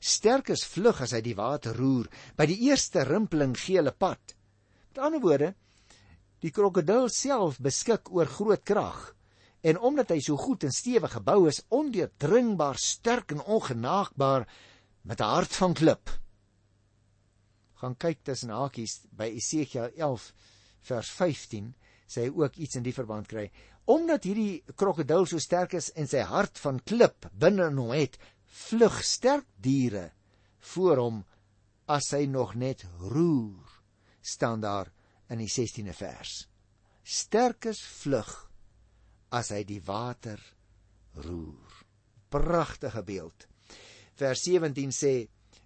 Sterk 0.00 0.50
is 0.50 0.68
vlug 0.68 1.00
as 1.00 1.12
hy 1.16 1.22
die 1.24 1.36
water 1.36 1.72
roer. 1.72 2.08
By 2.36 2.44
die 2.46 2.60
eerste 2.68 3.04
rimpeling 3.08 3.56
gee 3.56 3.80
hulle 3.80 3.92
pad. 3.92 4.36
Met 4.92 4.98
ander 4.98 5.20
woorde, 5.20 5.54
die 6.40 6.52
krokodil 6.52 7.08
self 7.08 7.58
beskik 7.58 8.12
oor 8.12 8.28
groot 8.28 8.64
krag 8.64 9.14
en 9.64 9.80
omdat 9.80 10.12
hy 10.12 10.20
so 10.20 10.36
goed 10.36 10.66
en 10.66 10.74
stewig 10.74 11.14
gebou 11.16 11.46
is, 11.48 11.62
ondeurdringbaar 11.72 12.76
sterk 12.80 13.32
en 13.32 13.40
ongenaakbaar 13.42 14.44
met 15.08 15.20
'n 15.20 15.32
hart 15.36 15.54
van 15.56 15.74
klip. 15.74 16.10
Gaan 17.80 17.96
kyk 17.96 18.18
tussen 18.22 18.50
hakies 18.50 19.00
by 19.10 19.24
Esegiel 19.24 19.90
11 19.96 20.32
vers 20.80 21.10
15 21.10 21.74
sê 22.06 22.26
hy 22.26 22.30
ook 22.36 22.56
iets 22.56 22.76
in 22.76 22.82
die 22.82 22.92
verband 22.92 23.26
kry. 23.26 23.50
Omdat 23.84 24.24
hierdie 24.24 24.62
krokodil 24.76 25.26
so 25.26 25.38
sterk 25.38 25.74
is 25.74 25.90
en 25.92 26.06
sy 26.06 26.20
hart 26.20 26.58
van 26.58 26.80
klip 26.84 27.26
binne 27.32 27.66
in 27.66 27.78
hom 27.78 27.90
het, 27.90 28.18
vlug 28.44 29.02
sterk 29.04 29.46
diere 29.56 30.12
voor 30.58 30.96
hom 30.96 31.24
as 31.86 32.10
hy 32.12 32.26
nog 32.26 32.54
net 32.54 32.84
roer. 32.98 33.70
staan 34.24 34.60
daar 34.60 34.92
in 35.28 35.38
die 35.38 35.48
16de 35.48 35.92
vers. 35.92 36.48
Sterkes 37.02 37.82
vlug 37.82 38.50
as 39.34 39.50
hy 39.54 39.64
die 39.66 39.82
water 39.82 40.38
roer. 41.24 41.72
Pragtige 42.30 43.02
beeld. 43.06 43.46
Vers 44.18 44.44
17 44.46 44.94
sê: 44.94 45.14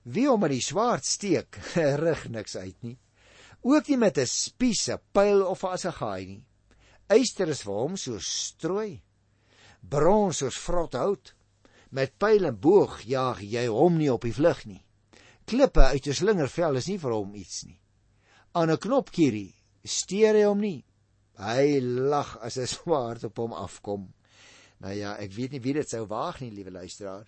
Wie 0.08 0.28
hom 0.28 0.40
met 0.40 0.54
die 0.54 0.64
swaard 0.64 1.04
steek, 1.04 1.58
rig 2.04 2.28
niks 2.32 2.56
uit 2.56 2.76
nie. 2.82 2.96
Ook 3.62 3.88
nie 3.88 3.98
met 3.98 4.18
'n 4.18 4.26
spies, 4.26 4.88
'n 4.88 5.00
pyl 5.12 5.42
of 5.42 5.64
'n 5.64 5.74
assegaai 5.76 6.26
nie. 6.26 6.44
Eyster 7.08 7.48
is 7.48 7.62
vir 7.62 7.74
hom 7.74 7.96
so 7.96 8.18
strooi. 8.18 9.02
Brons 9.82 10.38
soos 10.38 10.56
vrot 10.56 10.94
hout. 10.94 11.34
Met 11.90 12.18
pyl 12.18 12.44
en 12.44 12.56
boog 12.56 13.00
jaag 13.02 13.40
jy 13.42 13.66
hom 13.66 13.96
nie 13.98 14.12
op 14.12 14.22
die 14.22 14.32
vlug 14.32 14.66
nie. 14.66 14.84
Klippe 15.46 15.80
uit 15.92 16.06
'n 16.06 16.14
slingervel 16.14 16.76
is 16.76 16.88
nie 16.88 16.98
vir 16.98 17.12
hom 17.12 17.34
iets 17.34 17.64
nie. 17.64 17.80
Aan 18.52 18.70
'n 18.70 18.78
knopkierie 18.78 19.54
steur 19.84 20.34
hy 20.34 20.44
hom 20.44 20.60
nie. 20.60 20.84
Hy 21.38 21.80
lag 21.80 22.36
as 22.42 22.58
'n 22.58 22.66
swaard 22.76 23.24
op 23.24 23.36
hom 23.38 23.52
afkom. 23.52 24.08
Nou 24.78 24.94
ja, 24.94 25.16
ek 25.16 25.32
weet 25.32 25.50
nie 25.50 25.60
wie 25.62 25.74
dit 25.74 25.88
sou 25.88 26.06
waag 26.06 26.40
nie, 26.40 26.50
liewe 26.50 26.70
luisteraar. 26.70 27.26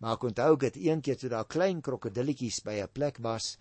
Maar 0.00 0.16
ek 0.16 0.24
onthou 0.24 0.56
dit 0.56 0.76
een 0.76 1.00
keer 1.00 1.16
toe 1.16 1.28
daar 1.28 1.46
klein 1.46 1.80
krokodilletjies 1.80 2.62
by 2.64 2.80
'n 2.80 2.92
plek 2.92 3.18
was 3.20 3.58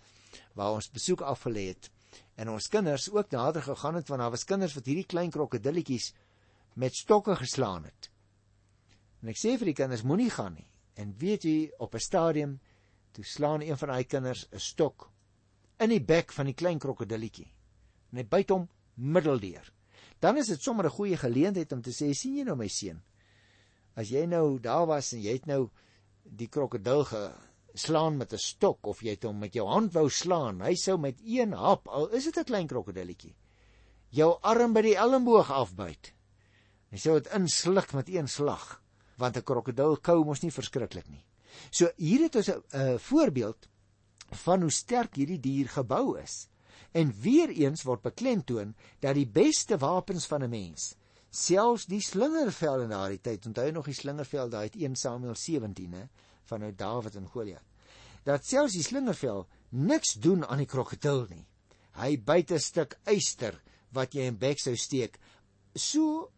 waar 0.56 0.72
ons 0.74 0.90
besoek 0.90 1.22
afgelê 1.22 1.68
het 1.68 1.92
en 2.36 2.50
ons 2.50 2.68
kinders 2.68 3.12
ook 3.12 3.32
nader 3.32 3.62
gegaan 3.62 3.96
het 3.96 4.08
want 4.08 4.22
daar 4.22 4.32
was 4.32 4.44
kinders 4.44 4.74
wat 4.74 4.86
hierdie 4.86 5.06
klein 5.06 5.30
krokodilletjies 5.32 6.14
met 6.74 6.96
stokke 6.96 7.36
geslaan 7.36 7.84
het. 7.84 8.10
En 9.22 9.30
ek 9.30 9.38
sê 9.38 9.58
vir 9.60 9.72
die 9.72 9.78
kinders 9.78 10.04
moenie 10.04 10.32
gaan 10.32 10.54
nie. 10.54 10.68
En 10.96 11.14
weet 11.18 11.44
jy 11.44 11.72
op 11.78 11.96
'n 11.96 12.00
stadium 12.00 12.60
toe 13.12 13.24
slaan 13.24 13.62
een 13.62 13.78
van 13.78 13.90
daai 13.90 14.04
kinders 14.04 14.48
'n 14.52 14.60
stok 14.60 15.12
in 15.80 15.90
die 15.90 16.04
bek 16.04 16.32
van 16.32 16.46
die 16.46 16.54
klein 16.54 16.80
krokodilletjie. 16.80 17.54
En 18.12 18.18
hy 18.18 18.24
byt 18.24 18.50
hom 18.50 18.70
middeldeur. 18.96 19.72
Dan 20.22 20.38
is 20.38 20.52
dit 20.54 20.62
sommer 20.62 20.86
'n 20.86 20.98
goeie 20.98 21.18
geleentheid 21.18 21.72
om 21.72 21.82
te 21.82 21.90
sê 21.90 22.14
sien 22.14 22.36
jy 22.38 22.44
nou 22.44 22.56
my 22.56 22.68
seun? 22.68 23.02
As 23.96 24.10
jy 24.10 24.26
nou 24.26 24.60
daar 24.60 24.86
was 24.86 25.14
en 25.14 25.22
jy 25.22 25.34
het 25.34 25.46
nou 25.46 25.70
die 26.24 26.48
krokodil 26.48 27.06
geslaan 27.06 28.18
met 28.18 28.34
'n 28.34 28.38
stok 28.38 28.88
of 28.88 29.02
jy 29.02 29.10
het 29.10 29.24
hom 29.24 29.40
met 29.40 29.54
jou 29.54 29.68
hand 29.68 29.94
wou 29.94 30.10
slaan, 30.10 30.62
hy 30.62 30.76
sou 30.76 30.98
met 30.98 31.18
een 31.26 31.54
hap, 31.54 31.88
al 31.88 32.08
is 32.10 32.24
dit 32.24 32.38
'n 32.38 32.44
klein 32.44 32.68
krokodilletjie, 32.68 33.36
jou 34.10 34.38
arm 34.42 34.74
by 34.74 34.82
die 34.82 34.96
elmboog 34.96 35.52
afbyt. 35.52 36.14
Hy 36.92 36.98
sou 36.98 37.20
dit 37.20 37.34
insluk 37.34 37.94
met 37.94 38.10
een 38.10 38.28
slag, 38.28 38.82
want 39.18 39.38
'n 39.38 39.44
krokodil 39.44 39.98
kou 39.98 40.24
mos 40.26 40.42
nie 40.42 40.52
verskriklik 40.52 41.10
nie. 41.10 41.26
So 41.72 41.90
hier 41.98 42.22
het 42.22 42.36
ons 42.36 42.50
'n 42.50 42.64
uh, 42.74 42.98
voorbeeld 42.98 43.68
van 44.46 44.62
hoe 44.62 44.72
sterk 44.72 45.16
hierdie 45.16 45.40
dier 45.40 45.68
gebou 45.68 46.20
is. 46.20 46.48
En 46.92 47.14
weer 47.22 47.50
eens 47.50 47.84
word 47.84 48.02
beklemtoon 48.02 48.76
dat 49.00 49.16
die 49.16 49.28
beste 49.28 49.78
wapens 49.78 50.26
van 50.26 50.44
'n 50.44 50.50
mens, 50.50 50.96
selfs 51.30 51.86
die 51.86 52.02
slingervel 52.02 52.82
in 52.82 52.90
daardie 52.90 53.22
tyd, 53.22 53.46
onthou 53.46 53.72
nog 53.72 53.86
die 53.86 53.96
slingervel 53.96 54.50
daai 54.50 54.62
uit 54.62 54.76
1 54.76 54.96
Samuel 54.96 55.36
17 55.36 55.94
hè, 55.94 56.04
van 56.44 56.60
nou 56.60 56.72
Dawid 56.76 57.16
en 57.16 57.28
Goliat. 57.28 57.64
Dat 58.24 58.46
selfs 58.46 58.74
die 58.74 58.84
slingervel 58.84 59.48
niks 59.70 60.14
doen 60.14 60.46
aan 60.46 60.58
die 60.58 60.70
krokodil 60.70 61.26
nie. 61.30 61.46
Hy 61.96 62.18
byt 62.18 62.52
'n 62.52 62.60
stuk 62.60 63.00
yster 63.06 63.62
wat 63.92 64.14
jy 64.14 64.28
in 64.28 64.38
bek 64.38 64.60
sou 64.60 64.76
steek, 64.76 65.20
so 65.76 66.32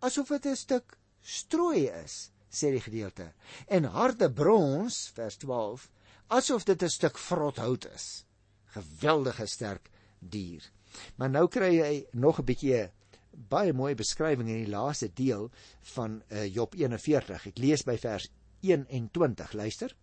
asof 0.00 0.28
dit 0.28 0.46
'n 0.46 0.56
stuk 0.56 0.98
strooi 1.22 1.88
is, 2.04 2.30
sê 2.50 2.70
die 2.72 2.80
gedeelte. 2.80 3.32
En 3.68 3.84
harde 3.84 4.30
brons, 4.30 5.10
vers 5.14 5.36
12, 5.36 5.90
asof 6.28 6.64
dit 6.64 6.82
'n 6.82 6.88
stuk 6.88 7.18
vrot 7.18 7.56
hout 7.56 7.86
is. 7.94 8.24
Geweldige 8.78 9.46
sterk 9.46 9.90
dier. 10.18 10.62
Maar 11.16 11.30
nou 11.30 11.48
kry 11.48 11.72
jy 11.74 12.06
nog 12.12 12.38
'n 12.40 12.48
bietjie 12.48 12.88
baie 13.48 13.72
mooi 13.72 13.94
beskrywing 13.94 14.48
in 14.48 14.64
die 14.64 14.72
laaste 14.72 15.10
deel 15.14 15.50
van 15.94 16.22
uh, 16.28 16.46
Job 16.46 16.74
41. 16.74 17.46
Ek 17.52 17.58
lees 17.58 17.84
by 17.86 17.96
vers 17.98 18.28
21. 18.66 19.52
Luister. 19.54 19.94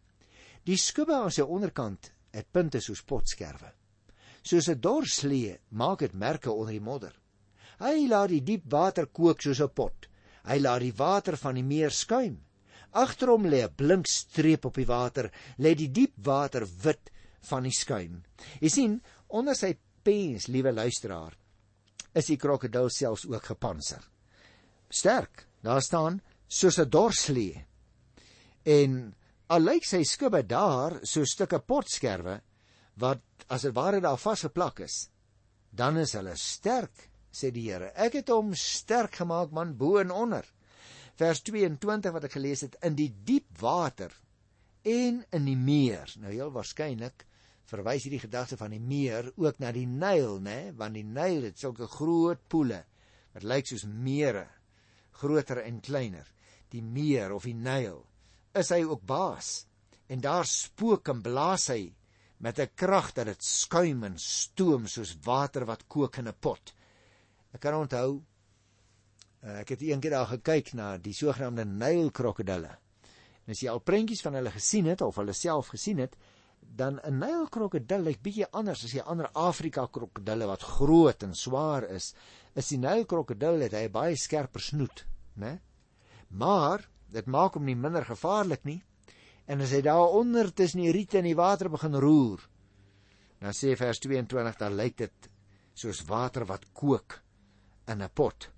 Die 0.65 0.77
skubbe 0.77 1.15
aan 1.15 1.33
sy 1.33 1.43
onderkant 1.43 2.11
het 2.35 2.51
punte 2.51 2.81
soos 2.81 3.03
potskerwe. 3.03 3.71
Soos 4.41 4.69
'n 4.69 4.79
dorslee 4.79 5.59
maak 5.69 5.99
dit 5.99 6.13
merke 6.13 6.51
onder 6.51 6.73
die 6.73 6.81
modder. 6.81 7.15
Hy 7.79 8.07
laat 8.07 8.29
die 8.29 8.43
diep 8.43 8.69
water 8.71 9.07
kook 9.07 9.41
soos 9.41 9.61
'n 9.61 9.73
pot. 9.73 10.07
Hy 10.45 10.59
laat 10.59 10.81
die 10.81 10.93
water 10.93 11.37
van 11.37 11.55
die 11.55 11.63
meer 11.63 11.91
skuim. 11.91 12.37
Agter 12.91 13.27
hom 13.27 13.45
lê 13.45 13.63
'n 13.63 13.75
blink 13.75 14.07
streep 14.07 14.65
op 14.65 14.75
die 14.75 14.85
water, 14.85 15.31
lê 15.57 15.75
die 15.75 15.91
diep 15.91 16.13
water 16.17 16.65
wit 16.83 17.11
van 17.45 17.67
die 17.67 17.73
skuim. 17.75 18.21
Jy 18.61 18.71
sien, 18.71 18.95
onder 19.27 19.57
sy 19.57 19.73
pens, 20.05 20.47
liewe 20.51 20.73
luisteraar, 20.73 21.35
is 22.15 22.29
die 22.31 22.39
krokodil 22.39 22.89
selfs 22.93 23.25
ook 23.27 23.51
gepantser. 23.51 24.03
Sterk. 24.89 25.47
Daar 25.65 25.81
staan 25.81 26.21
soos 26.47 26.77
'n 26.79 26.89
dorslee. 26.89 27.65
En 28.63 29.15
al 29.47 29.61
lyk 29.61 29.85
sy 29.85 30.03
skubbe 30.03 30.43
daar 30.45 30.99
so 31.03 31.25
stukke 31.25 31.59
potskerwe 31.59 32.41
wat 32.97 33.21
as 33.49 33.61
dit 33.61 33.73
ware 33.73 33.99
daar 34.01 34.17
vasgeplak 34.17 34.79
is, 34.79 35.09
dan 35.69 35.97
is 35.97 36.13
hulle 36.13 36.35
sterk, 36.35 37.09
sê 37.31 37.51
die 37.51 37.71
Here. 37.71 37.91
Ek 37.95 38.13
het 38.13 38.29
hom 38.29 38.53
sterk 38.55 39.15
gemaak 39.15 39.51
man 39.51 39.75
bo 39.77 39.97
en 39.97 40.11
onder 40.11 40.45
vers 41.19 41.41
22 41.47 42.11
wat 42.11 42.27
ek 42.27 42.35
gelees 42.35 42.63
het 42.65 42.75
in 42.83 42.95
die 42.97 43.09
diep 43.27 43.47
water 43.61 44.11
en 44.83 45.23
in 45.31 45.47
die 45.47 45.57
meer. 45.57 46.11
Nou 46.19 46.31
heel 46.31 46.51
waarskynlik 46.51 47.25
verwys 47.69 48.05
hierdie 48.05 48.21
gedagte 48.21 48.57
van 48.57 48.73
die 48.75 48.81
meer 48.81 49.31
ook 49.35 49.59
na 49.59 49.71
die 49.71 49.87
Nyl, 49.87 50.39
né? 50.43 50.71
Want 50.77 50.97
die 50.97 51.03
Nyl 51.03 51.47
het 51.49 51.59
sulke 51.59 51.87
groot 51.87 52.41
poele 52.47 52.83
wat 53.33 53.43
lyk 53.43 53.67
soos 53.67 53.85
mere, 53.85 54.45
groter 55.19 55.63
en 55.65 55.81
kleiner. 55.83 56.27
Die 56.71 56.83
meer 56.83 57.33
of 57.35 57.43
die 57.43 57.55
Nyl 57.57 58.03
is 58.55 58.71
hy 58.71 58.83
ook 58.85 59.03
baas. 59.05 59.65
En 60.07 60.21
daar 60.21 60.45
spook 60.45 61.09
en 61.11 61.21
blaas 61.25 61.67
hy 61.73 61.93
met 62.39 62.59
'n 62.59 62.75
krag 62.75 63.13
dat 63.13 63.25
dit 63.25 63.43
skuim 63.43 64.03
en 64.03 64.17
stoom 64.17 64.87
soos 64.87 65.17
water 65.23 65.65
wat 65.65 65.87
kook 65.87 66.17
in 66.17 66.27
'n 66.27 66.39
pot. 66.39 66.73
Ek 67.53 67.61
kan 67.61 67.73
onthou 67.73 68.21
Uh, 69.45 69.59
ek 69.61 69.75
het 69.75 69.83
eendag 69.85 70.09
daar 70.09 70.29
gekyk 70.31 70.71
na 70.73 70.85
die 70.97 71.13
sogenaamde 71.13 71.67
Nylkrokodille. 71.69 72.71
En 73.45 73.53
as 73.53 73.59
jy 73.61 73.69
al 73.69 73.83
prentjies 73.85 74.23
van 74.25 74.33
hulle 74.39 74.49
gesien 74.49 74.87
het 74.89 75.03
of 75.05 75.19
hulle 75.21 75.35
self 75.37 75.69
gesien 75.75 76.01
het, 76.01 76.15
dan 76.75 76.99
'n 77.03 77.19
Nylkrokodil 77.19 78.03
lyk 78.03 78.21
bietjie 78.21 78.47
anders 78.51 78.83
as 78.83 78.91
die 78.91 79.03
ander 79.03 79.29
Afrika 79.33 79.87
krokodille 79.87 80.47
wat 80.47 80.63
groot 80.63 81.23
en 81.23 81.35
swaar 81.35 81.83
is. 81.83 82.13
Is 82.55 82.67
die 82.67 82.77
Nylkrokodil 82.77 83.61
het 83.61 83.73
hy 83.73 83.87
baie 83.89 84.15
skerper 84.15 84.61
snoet, 84.61 85.05
né? 85.35 85.59
Maar 86.29 86.89
dit 87.11 87.25
maak 87.25 87.53
hom 87.53 87.65
nie 87.65 87.75
minder 87.75 88.05
gevaarlik 88.05 88.63
nie. 88.63 88.83
En 89.45 89.61
as 89.61 89.71
hy 89.71 89.81
daar 89.81 90.09
onder 90.17 90.53
tussen 90.53 90.81
die 90.81 90.91
riete 90.91 91.17
en 91.17 91.29
die 91.29 91.37
water 91.37 91.69
begin 91.69 91.95
roer, 91.95 92.41
dan 93.39 93.53
sê 93.53 93.75
vers 93.77 93.99
22 93.99 94.57
dan 94.57 94.75
lyk 94.75 94.97
dit 94.97 95.29
soos 95.73 96.01
water 96.09 96.45
wat 96.45 96.65
kook 96.73 97.21
in 97.87 98.01
'n 98.01 98.09
pot. 98.13 98.49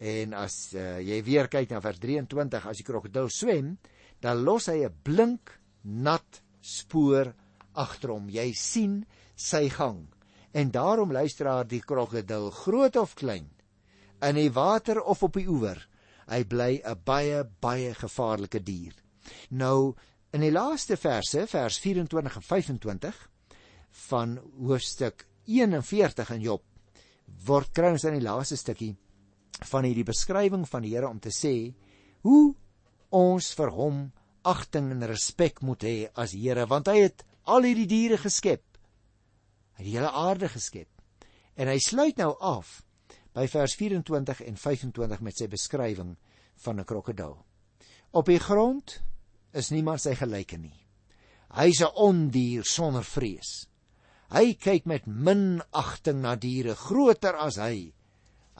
En 0.00 0.32
as 0.32 0.72
uh, 0.74 0.98
jy 0.98 1.22
weer 1.22 1.48
kyk 1.48 1.70
na 1.70 1.80
vers 1.80 1.98
23, 1.98 2.66
as 2.66 2.76
die 2.76 2.84
krokodil 2.84 3.28
swem, 3.28 3.78
dan 4.20 4.42
los 4.44 4.66
hy 4.66 4.84
'n 4.84 4.94
blink 5.02 5.60
nat 5.82 6.42
spoor 6.60 7.34
agter 7.72 8.14
hom. 8.14 8.28
Jy 8.30 8.52
sien 8.56 9.00
sy 9.36 9.68
gang. 9.72 10.06
En 10.52 10.70
daarom 10.70 11.12
luister 11.12 11.46
haar 11.46 11.68
die 11.68 11.80
krokodil, 11.80 12.50
groot 12.50 12.96
of 12.96 13.14
klein, 13.14 13.48
in 14.20 14.36
die 14.36 14.50
water 14.52 15.00
of 15.00 15.22
op 15.22 15.38
die 15.38 15.46
oewer, 15.48 15.78
hy 16.26 16.44
bly 16.44 16.82
'n 16.84 16.98
baie 17.04 17.44
baie 17.60 17.94
gevaarlike 17.94 18.60
dier. 18.62 18.94
Nou 19.50 19.94
in 20.32 20.40
die 20.40 20.52
laaste 20.52 20.96
verse, 20.96 21.46
vers 21.46 21.78
24 21.78 22.36
en 22.36 22.42
25 22.42 23.30
van 24.08 24.38
hoofstuk 24.58 25.26
41 25.46 26.30
in 26.30 26.40
Job, 26.40 26.62
word 27.46 27.72
kry 27.72 27.90
ons 27.90 28.04
in 28.04 28.18
die 28.18 28.26
laaste 28.26 28.56
stukkie 28.56 28.96
van 29.70 29.84
hierdie 29.84 30.06
beskrywing 30.06 30.68
van 30.68 30.82
die 30.82 30.94
Here 30.94 31.08
om 31.08 31.18
te 31.18 31.32
sê 31.34 31.74
hoe 32.22 32.54
ons 33.10 33.54
vir 33.54 33.70
hom 33.70 34.12
agting 34.42 34.90
en 34.94 35.06
respek 35.08 35.60
moet 35.62 35.84
hê 35.84 35.96
as 36.14 36.34
Here 36.36 36.66
want 36.70 36.88
hy 36.88 37.04
het 37.04 37.24
al 37.50 37.66
hierdie 37.66 37.88
diere 37.90 38.18
geskep. 38.20 38.64
Hy 39.76 39.82
het 39.82 39.86
die 39.86 39.96
hele 39.96 40.12
aarde 40.12 40.48
geskep. 40.52 40.88
En 41.56 41.68
hy 41.68 41.78
sluit 41.82 42.18
nou 42.20 42.32
af 42.40 42.80
by 43.34 43.46
vers 43.50 43.74
24 43.78 44.42
en 44.46 44.56
25 44.56 45.22
met 45.22 45.38
sy 45.38 45.48
beskrywing 45.50 46.16
van 46.64 46.80
'n 46.80 46.84
krokodil. 46.84 47.38
Op 48.12 48.26
die 48.26 48.40
grond 48.40 49.00
is 49.52 49.70
niemand 49.70 50.00
sy 50.00 50.14
gelyke 50.14 50.58
nie. 50.58 50.86
Hy's 51.50 51.80
'n 51.82 51.94
ondier 51.94 52.64
sonder 52.64 53.04
vrees. 53.04 53.66
Hy 54.30 54.54
kyk 54.54 54.86
met 54.86 55.06
minagting 55.06 56.20
na 56.22 56.36
diere 56.36 56.74
groter 56.74 57.34
as 57.34 57.56
hy 57.56 57.92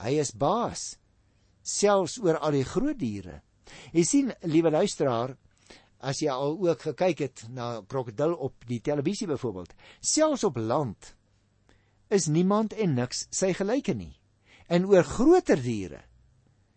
Hy 0.01 0.16
is 0.21 0.33
baas 0.33 0.95
selfs 1.61 2.16
oor 2.23 2.38
al 2.40 2.57
die 2.57 2.64
groot 2.64 2.99
diere. 2.99 3.40
Jy 3.93 4.05
sien, 4.07 4.31
liewe 4.49 4.73
luisteraar, 4.73 5.37
as 6.00 6.22
jy 6.22 6.30
al 6.32 6.56
ook 6.58 6.86
gekyk 6.90 7.22
het 7.26 7.42
na 7.52 7.82
krokodil 7.88 8.34
op 8.34 8.66
die 8.68 8.80
televisie 8.80 9.28
byvoorbeeld, 9.28 9.74
selfs 10.00 10.44
op 10.44 10.56
land 10.56 11.14
is 12.08 12.26
niemand 12.26 12.72
en 12.72 12.96
niks 12.96 13.26
sy 13.30 13.52
gelyke 13.54 13.94
nie. 13.94 14.16
En 14.66 14.86
oor 14.88 15.04
groter 15.04 15.60
diere 15.60 16.02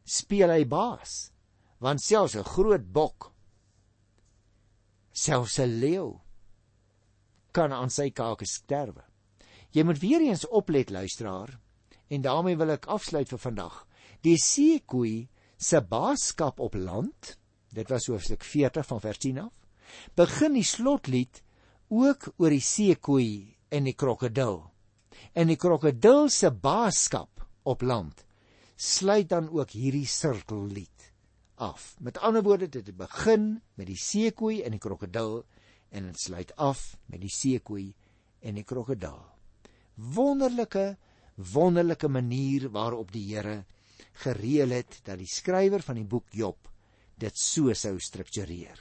speel 0.04 0.52
hy 0.52 0.66
baas, 0.68 1.32
want 1.80 2.04
selfs 2.04 2.36
'n 2.36 2.44
groot 2.44 2.86
bok, 2.92 3.32
selfs 5.14 5.60
'n 5.60 5.80
leeu 5.80 6.20
kan 7.52 7.72
aan 7.72 7.90
sy 7.90 8.10
kake 8.10 8.46
sterwe. 8.46 9.04
Jy 9.72 9.84
moet 9.84 10.00
weer 10.00 10.22
eens 10.22 10.48
oplet 10.48 10.90
luisteraar, 10.90 11.60
En 12.14 12.22
daarmee 12.22 12.58
wil 12.58 12.76
ek 12.76 12.90
afsluit 12.92 13.30
vir 13.30 13.42
vandag. 13.42 13.78
Die 14.22 14.38
seekoei 14.38 15.30
se 15.58 15.80
baaskap 15.82 16.60
op 16.62 16.76
land, 16.78 17.38
dit 17.74 17.90
was 17.90 18.08
hoofstuk 18.08 18.44
40 18.46 18.86
van 18.86 19.02
vers 19.02 19.20
10 19.24 19.40
af, 19.46 19.54
begin 20.18 20.58
die 20.58 20.66
slotlied 20.68 21.42
ook 21.94 22.30
oor 22.38 22.54
die 22.54 22.64
seekoei 22.64 23.56
en 23.74 23.90
die 23.90 23.96
krokodil. 23.98 24.62
En 25.34 25.50
die 25.50 25.58
krokodil 25.60 26.30
se 26.34 26.52
baaskap 26.52 27.44
op 27.70 27.82
land 27.82 28.26
sluit 28.76 29.30
dan 29.30 29.50
ook 29.54 29.74
hierdie 29.74 30.08
sirkellied 30.10 31.12
af. 31.62 31.94
Met 32.02 32.18
ander 32.18 32.44
woorde, 32.44 32.68
dit 32.70 32.90
begin 32.98 33.62
met 33.78 33.88
die 33.88 34.00
seekoei 34.00 34.62
en 34.66 34.76
die 34.76 34.82
krokodil 34.82 35.44
en 35.94 36.10
dit 36.10 36.20
sluit 36.20 36.56
af 36.58 36.96
met 37.06 37.22
die 37.22 37.32
seekoei 37.32 37.94
en 38.42 38.58
die 38.58 38.66
krokodil. 38.68 39.22
Wonderlike 39.96 40.96
wonderlike 41.36 42.08
manier 42.08 42.70
waarop 42.70 43.12
die 43.14 43.26
Here 43.34 43.64
gereël 44.24 44.70
het 44.70 45.00
dat 45.06 45.18
die 45.18 45.30
skrywer 45.30 45.82
van 45.82 45.98
die 45.98 46.06
boek 46.06 46.30
Job 46.34 46.70
dit 47.22 47.38
so 47.40 47.74
sou 47.78 47.98
struktureer. 48.02 48.80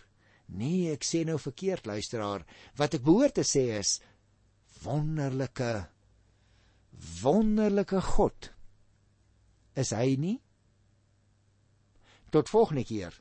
Nee, 0.52 0.92
ek 0.92 1.04
sê 1.06 1.22
nou 1.24 1.38
verkeerd 1.40 1.86
luisteraar, 1.88 2.44
wat 2.76 2.96
ek 2.98 3.04
behoort 3.06 3.38
te 3.38 3.44
sê 3.46 3.68
is 3.78 3.98
wonderlike 4.82 5.72
wonderlike 7.22 8.00
God 8.14 8.50
is 9.78 9.92
hy 9.96 10.16
nie? 10.20 10.36
Tot 12.32 12.50
volgende 12.52 12.84
keer. 12.88 13.14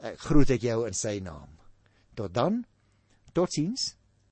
Ek 0.00 0.20
groet 0.28 0.52
ek 0.56 0.64
jou 0.64 0.82
in 0.88 0.96
sy 0.96 1.18
naam. 1.24 1.56
Tot 2.16 2.32
dan. 2.36 2.62
Totsiens. 3.36 3.94